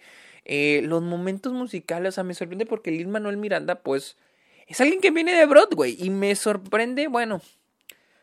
Eh, 0.44 0.80
los 0.82 1.02
momentos 1.02 1.52
musicales, 1.52 2.08
o 2.08 2.12
sea, 2.16 2.24
me 2.24 2.34
sorprende 2.34 2.66
porque 2.66 2.90
Lin 2.90 3.12
Manuel 3.12 3.36
Miranda, 3.36 3.76
pues, 3.84 4.16
es 4.66 4.80
alguien 4.80 5.00
que 5.00 5.12
viene 5.12 5.34
de 5.34 5.46
Broadway 5.46 5.96
y 5.96 6.10
me 6.10 6.34
sorprende, 6.34 7.06
bueno, 7.06 7.40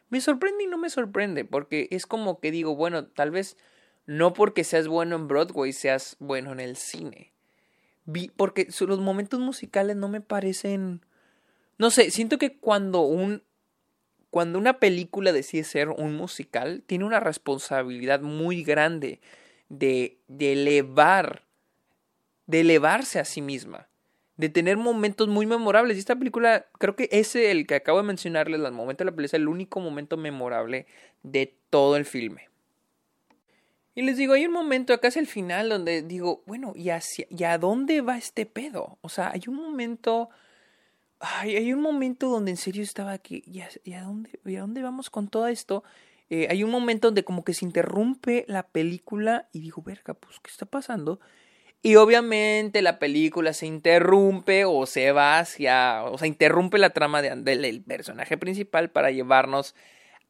me 0.09 0.19
sorprende 0.19 0.65
y 0.65 0.67
no 0.67 0.77
me 0.77 0.89
sorprende, 0.89 1.45
porque 1.45 1.87
es 1.91 2.05
como 2.05 2.41
que 2.41 2.51
digo, 2.51 2.75
bueno, 2.75 3.05
tal 3.05 3.31
vez 3.31 3.55
no 4.05 4.33
porque 4.33 4.65
seas 4.65 4.89
bueno 4.89 5.15
en 5.15 5.29
Broadway, 5.29 5.71
seas 5.71 6.17
bueno 6.19 6.51
en 6.51 6.59
el 6.59 6.75
cine 6.75 7.32
porque 8.35 8.67
los 8.81 8.99
momentos 8.99 9.39
musicales 9.39 9.95
no 9.95 10.09
me 10.09 10.21
parecen 10.21 11.01
no 11.77 11.91
sé, 11.91 12.11
siento 12.11 12.37
que 12.37 12.57
cuando 12.57 13.01
un 13.01 13.43
cuando 14.29 14.57
una 14.57 14.79
película 14.79 15.31
decide 15.31 15.63
ser 15.63 15.89
un 15.89 16.15
musical, 16.15 16.81
tiene 16.87 17.05
una 17.05 17.19
responsabilidad 17.19 18.21
muy 18.21 18.63
grande 18.63 19.21
de, 19.69 20.17
de 20.27 20.53
elevar, 20.53 21.43
de 22.47 22.61
elevarse 22.61 23.19
a 23.19 23.25
sí 23.25 23.43
misma, 23.43 23.89
de 24.37 24.49
tener 24.49 24.77
momentos 24.77 25.27
muy 25.27 25.45
memorables. 25.45 25.97
Y 25.97 25.99
esta 25.99 26.15
película, 26.15 26.65
creo 26.79 26.95
que 26.95 27.09
ese, 27.11 27.51
el 27.51 27.67
que 27.67 27.75
acabo 27.75 27.99
de 27.99 28.07
mencionarles, 28.07 28.59
el 28.59 28.71
momento 28.71 29.03
de 29.03 29.11
la 29.11 29.11
película, 29.11 29.25
es 29.27 29.33
el 29.35 29.47
único 29.47 29.79
momento 29.79 30.17
memorable 30.17 30.87
de 31.21 31.55
todo 31.69 31.95
el 31.95 32.05
filme. 32.05 32.49
Y 33.95 34.01
les 34.01 34.17
digo, 34.17 34.33
hay 34.33 34.45
un 34.45 34.53
momento 34.53 34.93
acá 34.93 35.09
es 35.09 35.17
el 35.17 35.27
final 35.27 35.69
donde 35.69 36.01
digo, 36.01 36.43
bueno, 36.47 36.73
¿y, 36.75 36.89
hacia, 36.89 37.27
¿y 37.29 37.43
a 37.43 37.57
dónde 37.57 38.01
va 38.01 38.17
este 38.17 38.45
pedo? 38.45 38.97
O 39.01 39.09
sea, 39.09 39.31
hay 39.31 39.43
un 39.47 39.55
momento, 39.55 40.29
ay, 41.19 41.55
hay 41.55 41.73
un 41.73 41.81
momento 41.81 42.29
donde 42.29 42.51
en 42.51 42.57
serio 42.57 42.81
estaba 42.81 43.11
aquí, 43.11 43.43
¿y 43.45 43.61
a, 43.61 44.01
dónde, 44.01 44.39
¿y 44.45 44.55
a 44.55 44.61
dónde 44.61 44.81
vamos 44.81 45.11
con 45.11 45.27
todo 45.27 45.47
esto? 45.47 45.83
Eh, 46.31 46.47
hay 46.49 46.63
un 46.63 46.71
momento 46.71 47.09
donde 47.09 47.23
como 47.23 47.43
que 47.43 47.53
se 47.53 47.65
interrumpe 47.65 48.45
la 48.47 48.63
película 48.63 49.47
y 49.51 49.59
digo, 49.59 49.83
verga, 49.83 50.15
pues, 50.15 50.39
¿qué 50.39 50.49
está 50.49 50.65
pasando? 50.65 51.19
Y 51.83 51.97
obviamente 51.97 52.81
la 52.81 52.97
película 52.97 53.53
se 53.53 53.67
interrumpe 53.67 54.65
o 54.65 54.85
se 54.87 55.11
va 55.11 55.37
hacia, 55.39 56.03
o 56.05 56.17
sea, 56.17 56.27
interrumpe 56.27 56.77
la 56.79 56.91
trama 56.91 57.21
de, 57.21 57.35
del 57.35 57.83
personaje 57.83 58.37
principal 58.37 58.89
para 58.89 59.11
llevarnos 59.11 59.75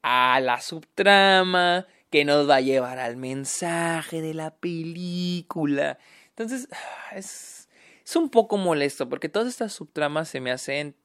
a 0.01 0.39
la 0.41 0.59
subtrama 0.59 1.87
que 2.13 2.25
nos 2.25 2.47
va 2.47 2.57
a 2.57 2.61
llevar 2.61 2.99
al 2.99 3.17
mensaje 3.17 4.21
de 4.21 4.35
la 4.35 4.51
película. 4.53 5.97
Entonces, 6.29 6.67
es, 7.11 7.67
es 8.05 8.15
un 8.15 8.29
poco 8.29 8.57
molesto 8.57 9.09
porque 9.09 9.29
todas 9.29 9.47
estas 9.47 9.73
subtramas 9.73 10.29
se 10.29 10.39
me 10.39 10.51
hacen 10.51 10.95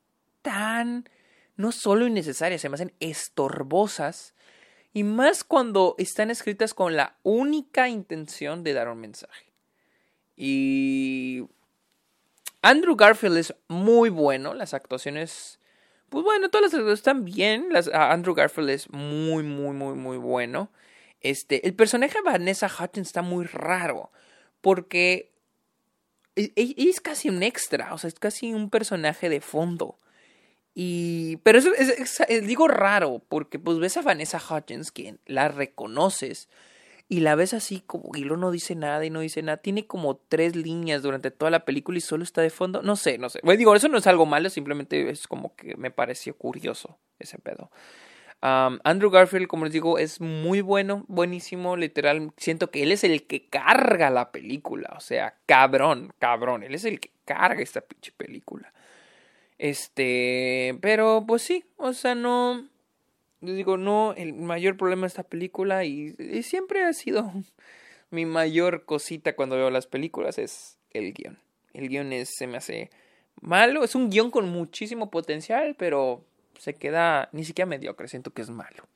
tan, 0.42 1.08
no 1.56 1.72
solo 1.72 2.06
innecesarias, 2.06 2.60
se 2.60 2.68
me 2.68 2.74
hacen 2.74 2.92
estorbosas. 3.00 4.34
Y 4.92 5.02
más 5.02 5.44
cuando 5.44 5.94
están 5.96 6.30
escritas 6.30 6.74
con 6.74 6.94
la 6.94 7.16
única 7.22 7.88
intención 7.88 8.62
de 8.62 8.74
dar 8.74 8.90
un 8.90 9.00
mensaje. 9.00 9.46
Y 10.36 11.46
Andrew 12.60 12.96
Garfield 12.96 13.38
es 13.38 13.54
muy 13.68 14.10
bueno, 14.10 14.52
las 14.52 14.74
actuaciones, 14.74 15.58
pues 16.10 16.22
bueno, 16.22 16.50
todas 16.50 16.64
las 16.64 16.74
actuaciones 16.74 16.98
están 16.98 17.24
bien, 17.24 17.70
Andrew 17.94 18.34
Garfield 18.34 18.68
es 18.68 18.90
muy, 18.90 19.42
muy, 19.42 19.72
muy, 19.72 19.94
muy 19.94 20.18
bueno. 20.18 20.70
Este, 21.20 21.66
el 21.66 21.74
personaje 21.74 22.14
de 22.14 22.22
Vanessa 22.22 22.66
Hudgens 22.66 23.08
está 23.08 23.22
muy 23.22 23.44
raro. 23.44 24.10
Porque 24.60 25.32
e, 26.36 26.52
e, 26.56 26.74
es, 26.76 27.00
casi 27.00 27.28
un 27.28 27.42
extra. 27.42 27.94
O 27.94 27.98
sea, 27.98 28.08
es 28.08 28.18
casi 28.18 28.52
un 28.52 28.70
personaje 28.70 29.28
de 29.28 29.40
fondo. 29.40 29.98
Y. 30.74 31.36
Pero 31.38 31.58
eso 31.58 31.70
es, 31.74 32.46
digo 32.46 32.68
raro. 32.68 33.22
Porque 33.28 33.58
pues 33.58 33.78
ves 33.78 33.96
a 33.96 34.02
Vanessa 34.02 34.38
Hudgens, 34.38 34.92
que 34.92 35.16
la 35.26 35.48
reconoces. 35.48 36.48
Y 37.10 37.20
la 37.20 37.34
ves 37.36 37.54
así 37.54 37.82
como 37.86 38.14
y 38.14 38.24
no 38.24 38.50
dice 38.50 38.74
nada 38.74 39.02
y 39.04 39.08
no 39.08 39.20
dice 39.20 39.40
nada. 39.40 39.56
Tiene 39.56 39.86
como 39.86 40.16
tres 40.16 40.54
líneas 40.54 41.02
durante 41.02 41.30
toda 41.30 41.50
la 41.50 41.64
película 41.64 41.96
y 41.96 42.02
solo 42.02 42.22
está 42.22 42.42
de 42.42 42.50
fondo. 42.50 42.82
No 42.82 42.96
sé, 42.96 43.16
no 43.16 43.30
sé. 43.30 43.40
Bueno, 43.42 43.56
digo, 43.56 43.74
eso 43.74 43.88
no 43.88 43.96
es 43.96 44.06
algo 44.06 44.26
malo, 44.26 44.50
simplemente 44.50 45.08
es 45.08 45.26
como 45.26 45.56
que 45.56 45.74
me 45.76 45.90
pareció 45.90 46.36
curioso 46.36 46.98
ese 47.18 47.38
pedo. 47.38 47.70
Andrew 48.40 49.10
Garfield, 49.10 49.48
como 49.48 49.64
les 49.64 49.72
digo, 49.72 49.98
es 49.98 50.20
muy 50.20 50.60
bueno, 50.60 51.04
buenísimo, 51.08 51.76
literal. 51.76 52.32
Siento 52.36 52.70
que 52.70 52.82
él 52.82 52.92
es 52.92 53.02
el 53.04 53.26
que 53.26 53.46
carga 53.46 54.10
la 54.10 54.30
película. 54.30 54.94
O 54.96 55.00
sea, 55.00 55.34
cabrón, 55.46 56.12
cabrón. 56.18 56.62
Él 56.62 56.74
es 56.74 56.84
el 56.84 57.00
que 57.00 57.10
carga 57.24 57.62
esta 57.62 57.80
pinche 57.80 58.12
película. 58.16 58.72
Este, 59.58 60.78
pero 60.80 61.24
pues 61.26 61.42
sí, 61.42 61.64
o 61.76 61.92
sea, 61.92 62.14
no. 62.14 62.64
yo 63.40 63.54
digo, 63.54 63.76
no, 63.76 64.14
el 64.14 64.32
mayor 64.34 64.76
problema 64.76 65.02
de 65.02 65.08
esta 65.08 65.24
película 65.24 65.84
y, 65.84 66.14
siempre 66.44 66.84
ha 66.84 66.92
sido 66.92 67.32
mi 68.10 68.24
mayor 68.24 68.84
cosita 68.84 69.34
cuando 69.34 69.56
veo 69.56 69.70
las 69.70 69.86
películas 69.86 70.38
es 70.38 70.78
el 70.92 71.12
guion. 71.12 71.38
El 71.74 71.88
guion 71.88 72.12
es, 72.12 72.30
se 72.36 72.46
me 72.46 72.58
hace 72.58 72.90
malo, 73.40 73.84
es 73.84 73.94
un 73.94 74.10
guion 74.10 74.30
con 74.30 74.48
muchísimo 74.48 75.10
potencial, 75.10 75.74
pero 75.76 76.24
se 76.58 76.74
queda 76.74 77.28
ni 77.32 77.44
siquiera 77.44 77.66
mediocre, 77.66 78.08
siento 78.08 78.32
que 78.32 78.42
es 78.42 78.50
malo. 78.50 78.86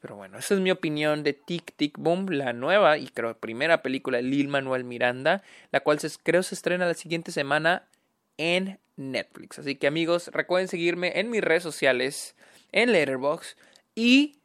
Pero 0.00 0.16
bueno, 0.16 0.38
esa 0.38 0.54
es 0.54 0.60
mi 0.60 0.70
opinión 0.70 1.22
de 1.22 1.32
Tic 1.32 1.74
Tic 1.76 1.96
Boom, 1.98 2.26
la 2.28 2.52
nueva 2.52 2.98
y 2.98 3.08
creo 3.08 3.38
primera 3.38 3.82
película 3.82 4.18
de 4.18 4.22
Lil 4.24 4.48
Manuel 4.48 4.84
Miranda, 4.84 5.42
la 5.72 5.80
cual 5.80 5.98
se, 5.98 6.10
creo 6.22 6.42
se 6.42 6.54
estrena 6.54 6.86
la 6.86 6.94
siguiente 6.94 7.32
semana 7.32 7.88
en 8.36 8.78
Netflix. 8.96 9.58
Así 9.58 9.76
que 9.76 9.86
amigos, 9.86 10.28
recuerden 10.32 10.68
seguirme 10.68 11.18
en 11.18 11.30
mis 11.30 11.42
redes 11.42 11.62
sociales, 11.62 12.36
en 12.72 12.92
Letterboxd 12.92 13.56
y 13.94 14.40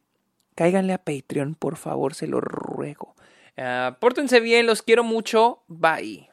cáiganle 0.54 0.94
a 0.94 1.04
Patreon, 1.04 1.54
por 1.54 1.76
favor, 1.76 2.14
se 2.14 2.26
lo 2.26 2.40
ruego. 2.40 3.14
Uh, 3.58 3.94
pórtense 4.00 4.40
bien, 4.40 4.66
los 4.66 4.80
quiero 4.80 5.04
mucho. 5.04 5.62
Bye. 5.68 6.29